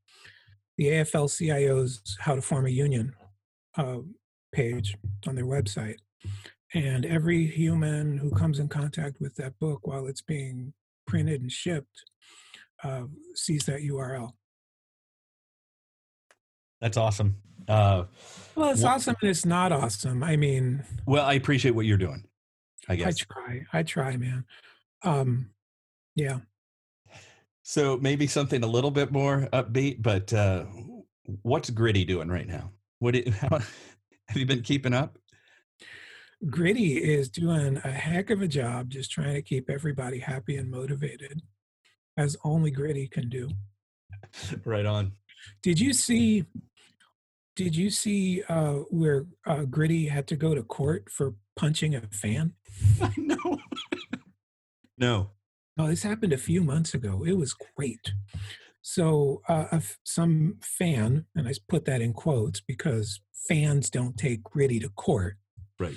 the 0.79 0.87
AFL-CIO's 0.87 2.17
How 2.21 2.37
to 2.37 2.41
Form 2.41 2.65
a 2.67 2.71
Union 2.71 3.13
uh, 3.77 3.99
page 4.53 4.97
on 5.27 5.35
their 5.35 5.45
website. 5.45 5.97
And 6.73 7.05
every 7.05 7.47
human 7.47 8.17
who 8.17 8.31
comes 8.31 8.59
in 8.59 8.69
contact 8.69 9.21
with 9.21 9.35
that 9.37 9.59
book 9.59 9.87
while 9.87 10.07
it's 10.07 10.23
being 10.23 10.73
printed 11.07 11.41
and 11.43 11.51
shipped 11.51 12.05
uh, 12.85 13.05
sees 13.35 13.65
that 13.67 13.81
URL. 13.81 14.33
That's 16.81 16.97
awesome. 16.97 17.37
Uh, 17.67 18.05
well, 18.55 18.71
it's 18.71 18.85
awesome 18.85 19.17
and 19.21 19.31
it's 19.31 19.45
not 19.45 19.73
awesome. 19.73 20.23
I 20.23 20.37
mean, 20.37 20.85
well, 21.07 21.25
I 21.25 21.35
appreciate 21.35 21.73
what 21.73 21.87
you're 21.87 21.99
doing. 21.99 22.25
I 22.89 22.97
guess 22.97 23.17
I 23.21 23.35
try. 23.35 23.65
I 23.73 23.83
try, 23.83 24.17
man. 24.17 24.45
Um, 25.03 25.51
yeah. 26.15 26.39
So 27.69 27.99
maybe 27.99 28.27
something 28.27 28.65
a 28.65 28.67
little 28.67 28.91
bit 28.91 29.13
more 29.13 29.47
upbeat, 29.53 30.01
but 30.01 30.33
uh, 30.33 30.65
what's 31.43 31.69
Gritty 31.69 32.07
doing 32.07 32.29
right 32.29 32.47
now? 32.47 32.73
What 32.99 33.13
do, 33.13 33.23
how, 33.43 33.59
have 33.59 34.37
you 34.37 34.47
been 34.47 34.63
keeping 34.63 34.95
up? 34.95 35.19
Gritty 36.49 36.97
is 36.97 37.29
doing 37.29 37.79
a 37.85 37.91
heck 37.91 38.31
of 38.31 38.41
a 38.41 38.49
job 38.49 38.89
just 38.89 39.11
trying 39.11 39.35
to 39.35 39.43
keep 39.43 39.69
everybody 39.69 40.19
happy 40.19 40.57
and 40.57 40.71
motivated, 40.71 41.43
as 42.17 42.39
only 42.43 42.71
Gritty 42.71 43.07
can 43.07 43.29
do. 43.29 43.51
right 44.65 44.87
on. 44.87 45.13
Did 45.63 45.79
you 45.79 45.93
see? 45.93 46.47
Did 47.55 47.77
you 47.77 47.91
see 47.91 48.45
uh, 48.49 48.77
where 48.89 49.27
uh, 49.47 49.65
Gritty 49.65 50.07
had 50.07 50.27
to 50.29 50.37
go 50.37 50.55
to 50.55 50.63
court 50.63 51.11
for 51.11 51.35
punching 51.55 51.95
a 51.95 52.01
fan? 52.13 52.55
no. 53.19 53.59
no. 54.97 55.31
No, 55.79 55.87
this 55.87 56.03
happened 56.03 56.33
a 56.33 56.39
few 56.39 56.65
months 56.65 56.93
ago. 56.93 57.25
It 57.25 57.39
was 57.39 57.55
great. 57.55 58.13
So, 58.83 59.43
uh, 59.49 59.81
some 60.03 60.59
fan, 60.61 61.27
and 61.37 61.47
I 61.47 61.53
put 61.69 61.85
that 61.85 62.01
in 62.01 62.13
quotes 62.13 62.61
because 62.61 63.21
fans 63.33 63.89
don't 63.89 64.17
take 64.17 64.43
Gritty 64.43 64.81
to 64.81 64.89
court. 64.89 65.37
Right. 65.79 65.97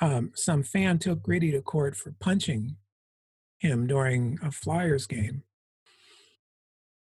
Um, 0.00 0.30
some 0.34 0.62
fan 0.62 0.98
took 0.98 1.22
Gritty 1.22 1.50
to 1.52 1.60
court 1.60 1.96
for 1.96 2.14
punching 2.20 2.76
him 3.58 3.86
during 3.86 4.38
a 4.42 4.50
Flyers 4.50 5.06
game. 5.06 5.42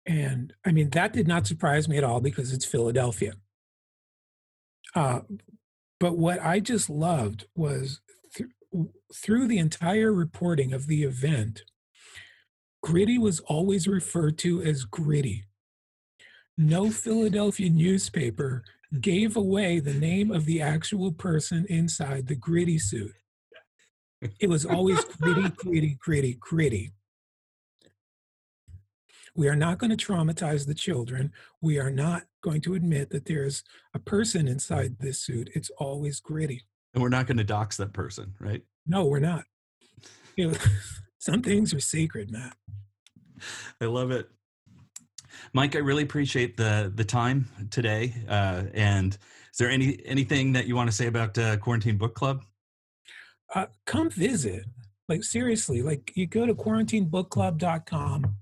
And 0.07 0.53
I 0.65 0.73
mean, 0.73 0.91
that 0.91 1.13
did 1.13 1.27
not 1.27 1.47
surprise 1.47 1.89
me 1.89 1.97
at 1.97 2.05
all 2.05 2.21
because 2.21 2.53
it's 2.53 2.67
Philadelphia. 2.67 3.33
Uh, 4.95 5.21
but 5.99 6.19
what 6.19 6.41
I 6.41 6.61
just 6.61 6.91
loved 6.91 7.47
was 7.57 8.01
th- 8.35 8.51
through 9.15 9.49
the 9.49 9.59
entire 9.59 10.13
reporting 10.13 10.73
of 10.73 10.87
the 10.87 11.03
event, 11.05 11.63
Gritty 12.85 13.17
was 13.17 13.41
always 13.41 13.89
referred 13.89 14.37
to 14.37 14.61
as 14.61 14.85
Gritty. 14.85 15.47
No 16.59 16.91
Philadelphia 16.91 17.71
newspaper 17.71 18.63
gave 19.01 19.39
away 19.39 19.81
the 19.81 19.95
name 19.95 20.31
of 20.31 20.45
the 20.45 20.61
actual 20.61 21.11
person 21.11 21.65
inside 21.71 22.27
the 22.27 22.35
Gritty 22.35 22.79
suit. 22.79 23.15
It 24.39 24.51
was 24.51 24.67
always 24.67 25.03
Gritty, 25.03 25.49
Gritty, 25.57 25.97
Gritty, 25.99 26.37
Gritty. 26.39 26.93
We 29.35 29.49
are 29.49 29.57
not 29.57 29.79
going 29.79 29.97
to 29.97 30.07
traumatize 30.07 30.67
the 30.67 30.75
children. 30.75 31.33
We 31.63 31.79
are 31.79 31.91
not 31.91 32.25
going 32.43 32.61
to 32.61 32.75
admit 32.75 33.09
that 33.11 33.25
there's 33.25 33.65
a 33.95 33.99
person 33.99 34.47
inside 34.47 34.99
this 35.01 35.23
suit. 35.23 35.49
It's 35.55 35.71
always 35.79 36.21
Gritty. 36.21 36.61
And 36.93 37.03
we're 37.03 37.09
not 37.09 37.27
going 37.27 37.39
to 37.39 37.45
dox 37.45 37.79
that 37.79 37.95
person, 37.95 38.35
right? 38.39 38.63
No, 38.87 39.07
we're 39.07 39.21
not. 39.21 39.45
You 40.37 40.49
know, 40.53 40.59
some 41.25 41.41
things 41.41 41.73
are 41.73 41.81
sacred, 41.81 42.31
Matt. 42.31 42.55
I 43.81 43.87
love 43.87 44.11
it. 44.11 44.29
Mike, 45.55 45.75
I 45.75 45.79
really 45.79 46.03
appreciate 46.03 46.59
the 46.59 46.93
the 46.95 47.05
time 47.05 47.49
today. 47.71 48.15
Uh, 48.29 48.65
and 48.75 49.15
is 49.15 49.59
there 49.59 49.71
any 49.71 49.99
anything 50.05 50.53
that 50.53 50.67
you 50.67 50.77
want 50.77 50.91
to 50.91 50.95
say 50.95 51.07
about 51.07 51.39
uh, 51.39 51.57
Quarantine 51.57 51.97
Book 51.97 52.15
Club? 52.15 52.45
Uh, 53.55 53.67
come 53.87 54.11
visit. 54.11 54.67
Like 55.09 55.25
seriously, 55.25 55.81
like 55.81 56.13
you 56.15 56.27
go 56.27 56.45
to 56.45 56.55
quarantinebookclub.com. 56.55 58.37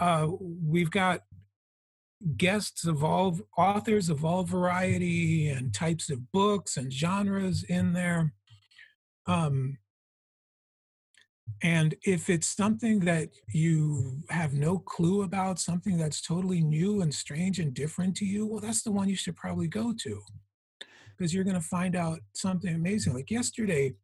Uh, 0.00 0.28
we've 0.64 0.90
got 0.90 1.22
guests 2.36 2.86
of 2.86 3.02
all 3.02 3.40
authors 3.58 4.08
of 4.08 4.24
all 4.24 4.44
variety 4.44 5.48
and 5.48 5.74
types 5.74 6.10
of 6.10 6.30
books 6.30 6.76
and 6.76 6.92
genres 6.92 7.64
in 7.64 7.92
there. 7.92 8.34
Um, 9.26 9.78
and 11.62 11.94
if 12.02 12.28
it's 12.28 12.48
something 12.48 13.00
that 13.00 13.28
you 13.48 14.22
have 14.30 14.52
no 14.52 14.78
clue 14.78 15.22
about, 15.22 15.60
something 15.60 15.96
that's 15.96 16.20
totally 16.20 16.60
new 16.60 17.02
and 17.02 17.14
strange 17.14 17.60
and 17.60 17.72
different 17.72 18.16
to 18.16 18.24
you, 18.24 18.46
well, 18.46 18.60
that's 18.60 18.82
the 18.82 18.90
one 18.90 19.08
you 19.08 19.16
should 19.16 19.36
probably 19.36 19.68
go 19.68 19.92
to. 20.02 20.20
because 21.16 21.32
you're 21.32 21.44
going 21.44 21.54
to 21.54 21.60
find 21.60 21.94
out 21.94 22.20
something 22.34 22.74
amazing. 22.74 23.14
Like 23.14 23.30
yesterday, 23.30 23.94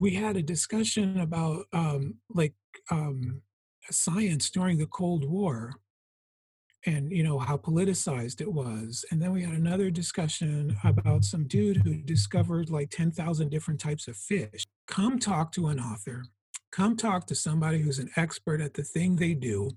we 0.00 0.14
had 0.14 0.36
a 0.36 0.42
discussion 0.42 1.20
about 1.20 1.66
um, 1.72 2.14
like 2.34 2.54
um, 2.90 3.42
science 3.90 4.50
during 4.50 4.78
the 4.78 4.86
Cold 4.86 5.28
War 5.28 5.74
and 6.86 7.12
you 7.12 7.22
know 7.22 7.38
how 7.38 7.56
politicized 7.56 8.40
it 8.40 8.52
was 8.52 9.04
and 9.10 9.22
then 9.22 9.32
we 9.32 9.42
had 9.42 9.54
another 9.54 9.90
discussion 9.90 10.76
about 10.84 11.24
some 11.24 11.46
dude 11.46 11.78
who 11.78 11.94
discovered 11.94 12.70
like 12.70 12.90
10,000 12.90 13.48
different 13.48 13.80
types 13.80 14.08
of 14.08 14.16
fish. 14.16 14.64
Come 14.88 15.18
talk 15.18 15.52
to 15.52 15.68
an 15.68 15.78
author. 15.78 16.24
Come 16.72 16.96
talk 16.96 17.26
to 17.26 17.34
somebody 17.34 17.80
who's 17.80 17.98
an 17.98 18.10
expert 18.16 18.60
at 18.60 18.74
the 18.74 18.82
thing 18.82 19.16
they 19.16 19.34
do. 19.34 19.70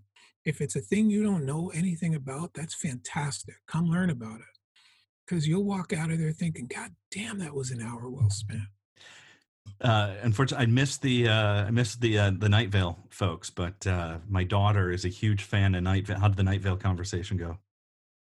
If 0.46 0.62
it's 0.62 0.76
a 0.76 0.82
thing 0.82 1.10
you 1.10 1.24
don't 1.24 1.46
know 1.46 1.72
anything 1.74 2.16
about 2.16 2.54
that's 2.54 2.76
fantastic. 2.76 3.56
Come 3.68 3.86
learn 3.86 4.10
about 4.10 4.40
it. 4.40 4.46
Because 5.26 5.48
you'll 5.48 5.64
walk 5.64 5.94
out 5.94 6.12
of 6.12 6.20
there 6.20 6.32
thinking 6.32 6.68
god 6.68 6.92
damn 7.12 7.40
that 7.40 7.56
was 7.56 7.72
an 7.72 7.82
hour 7.82 8.10
well 8.10 8.30
spent 8.30 8.62
uh, 9.82 10.14
unfortunately, 10.22 10.64
I 10.64 10.68
missed 10.68 11.02
the 11.02 11.28
uh, 11.28 11.66
I 11.66 11.72
missed 11.72 12.02
the 12.02 12.18
uh, 12.18 12.32
the 12.38 12.50
Night 12.50 12.70
Vale 12.70 12.98
folks, 13.10 13.50
but 13.50 13.86
uh, 13.86 14.20
my 14.30 14.44
daughter 14.44 14.92
is 14.92 15.06
a 15.06 15.10
huge 15.10 15.44
fan 15.44 15.76
of 15.76 15.84
Night 15.84 16.08
Vale. 16.08 16.20
How 16.20 16.28
did 16.28 16.38
the 16.38 16.44
Night 16.44 16.62
Vale 16.62 16.78
conversation 16.78 17.38
go? 17.38 17.58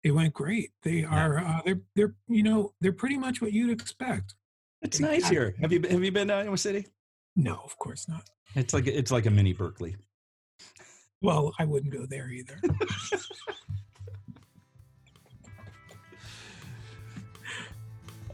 It 0.04 0.12
went 0.12 0.34
great. 0.34 0.72
They 0.84 1.04
are 1.04 1.40
uh, 1.40 1.62
they're 1.66 1.82
they're 1.96 2.16
you 2.28 2.44
know 2.44 2.74
they're 2.82 2.92
pretty 2.92 3.18
much 3.18 3.42
what 3.42 3.54
you'd 3.54 3.72
expect. 3.72 4.36
It's 4.82 5.00
nice 5.00 5.28
here. 5.30 5.56
Have 5.62 5.72
you 5.72 5.82
have 5.90 6.04
you 6.04 6.12
been 6.12 6.28
to 6.28 6.36
Iowa 6.36 6.58
City? 6.58 6.86
No, 7.36 7.62
of 7.64 7.78
course 7.78 8.08
not. 8.08 8.30
It's 8.56 8.74
like 8.74 8.88
it's 8.88 9.12
like 9.12 9.26
a 9.26 9.32
mini 9.32 9.54
Berkeley. 9.54 9.96
Well, 11.22 11.54
I 11.58 11.66
wouldn't 11.66 11.94
go 11.94 12.06
there 12.06 12.30
either. 12.30 12.60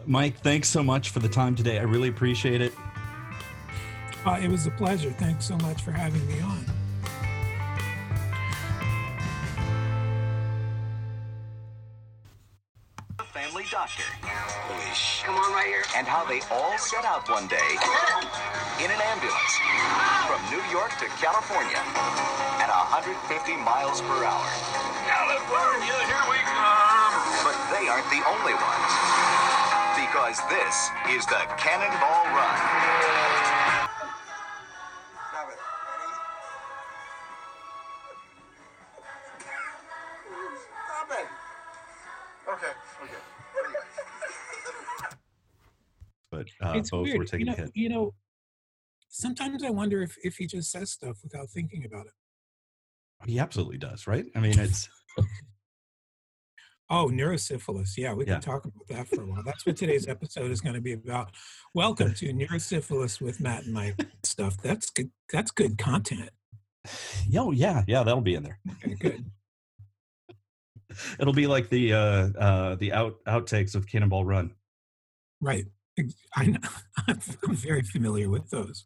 Mike, 0.06 0.40
thanks 0.40 0.68
so 0.68 0.84
much 0.84 1.12
for 1.12 1.20
the 1.20 1.30
time 1.30 1.56
today. 1.56 1.80
I 1.80 1.84
really 1.84 2.10
appreciate 2.10 2.60
it. 2.62 2.74
Uh, 4.26 4.40
it 4.42 4.48
was 4.48 4.66
a 4.68 4.72
pleasure. 4.72 5.12
Thanks 5.12 5.44
so 5.46 5.58
much 5.58 5.82
for 5.82 5.92
having 5.92 6.26
me 6.28 6.40
on. 6.40 6.64
Family 13.34 13.66
doctor. 13.70 14.08
Come 15.26 15.36
on 15.36 15.52
right 15.52 15.68
here. 15.68 15.84
And 15.98 16.08
how 16.08 16.24
they 16.24 16.40
all 16.48 16.78
set 16.78 17.04
out 17.04 17.28
one 17.28 17.48
day 17.48 17.76
in 18.80 18.88
an 18.88 19.02
ambulance 19.12 19.54
from 20.24 20.40
New 20.48 20.64
York 20.72 20.96
to 21.04 21.08
California 21.20 21.84
at 22.64 22.72
150 22.72 23.20
miles 23.60 24.00
per 24.08 24.24
hour. 24.24 24.48
California, 25.04 26.00
here 26.08 26.26
we 26.32 26.40
come. 26.48 27.14
But 27.44 27.60
they 27.76 27.92
aren't 27.92 28.08
the 28.08 28.24
only 28.24 28.56
ones. 28.56 28.92
Because 30.00 30.40
this 30.48 30.88
is 31.12 31.26
the 31.28 31.44
Cannonball 31.60 32.24
Run. 32.32 33.83
It's 46.84 46.92
both 46.92 47.06
weird. 47.06 47.18
were 47.18 47.26
taking 47.26 47.48
you 47.48 47.52
know, 47.52 47.58
a 47.58 47.62
hit. 47.62 47.72
You 47.76 47.90
know, 47.90 48.14
sometimes 49.10 49.64
I 49.64 49.70
wonder 49.70 50.02
if 50.02 50.16
if 50.24 50.36
he 50.38 50.48
just 50.48 50.72
says 50.72 50.92
stuff 50.92 51.18
without 51.24 51.50
thinking 51.50 51.86
about 51.86 52.06
it. 52.08 52.14
He 53.26 53.40
absolutely 53.40 53.78
does, 53.78 54.06
right? 54.08 54.26
I 54.36 54.40
mean, 54.40 54.58
it's 54.60 54.90
Oh, 56.90 57.08
neurosyphilis. 57.08 57.98
Yeah, 57.98 58.14
we 58.14 58.26
Yeah. 58.26 58.34
can 58.34 58.42
talk 58.42 58.66
about 58.66 58.88
that 58.90 59.08
for 59.08 59.24
a 59.24 59.26
while. 59.26 59.42
That's 59.44 59.66
what 59.66 59.78
today's 59.78 60.08
episode 60.08 60.52
is 60.52 60.62
going 60.62 60.76
to 60.76 60.82
be 60.82 60.92
about. 60.94 61.32
Welcome 61.74 62.14
to 62.16 62.34
neurosyphilis 62.34 63.20
with 63.22 63.40
Matt 63.40 63.64
and 63.64 63.74
Mike 63.74 63.96
stuff. 64.24 64.58
That's 64.58 64.90
good. 64.90 65.10
That's 65.32 65.50
good 65.52 65.78
content. 65.78 66.30
oh 67.36 67.52
yeah, 67.52 67.84
yeah, 67.88 68.04
that'll 68.04 68.22
be 68.22 68.36
in 68.36 68.44
there. 68.44 68.60
Okay, 68.74 68.96
good. 68.96 69.26
It'll 71.20 71.34
be 71.34 71.48
like 71.48 71.70
the 71.70 71.94
uh, 71.94 71.98
uh, 72.38 72.76
the 72.76 72.92
out 72.94 73.24
outtakes 73.26 73.74
of 73.74 73.88
Cannonball 73.88 74.26
Run. 74.26 74.54
Right. 75.42 75.66
I 76.36 76.46
know. 76.48 76.60
I'm 77.08 77.20
very 77.56 77.84
familiar 77.84 78.30
with 78.30 78.50
those. 78.50 78.86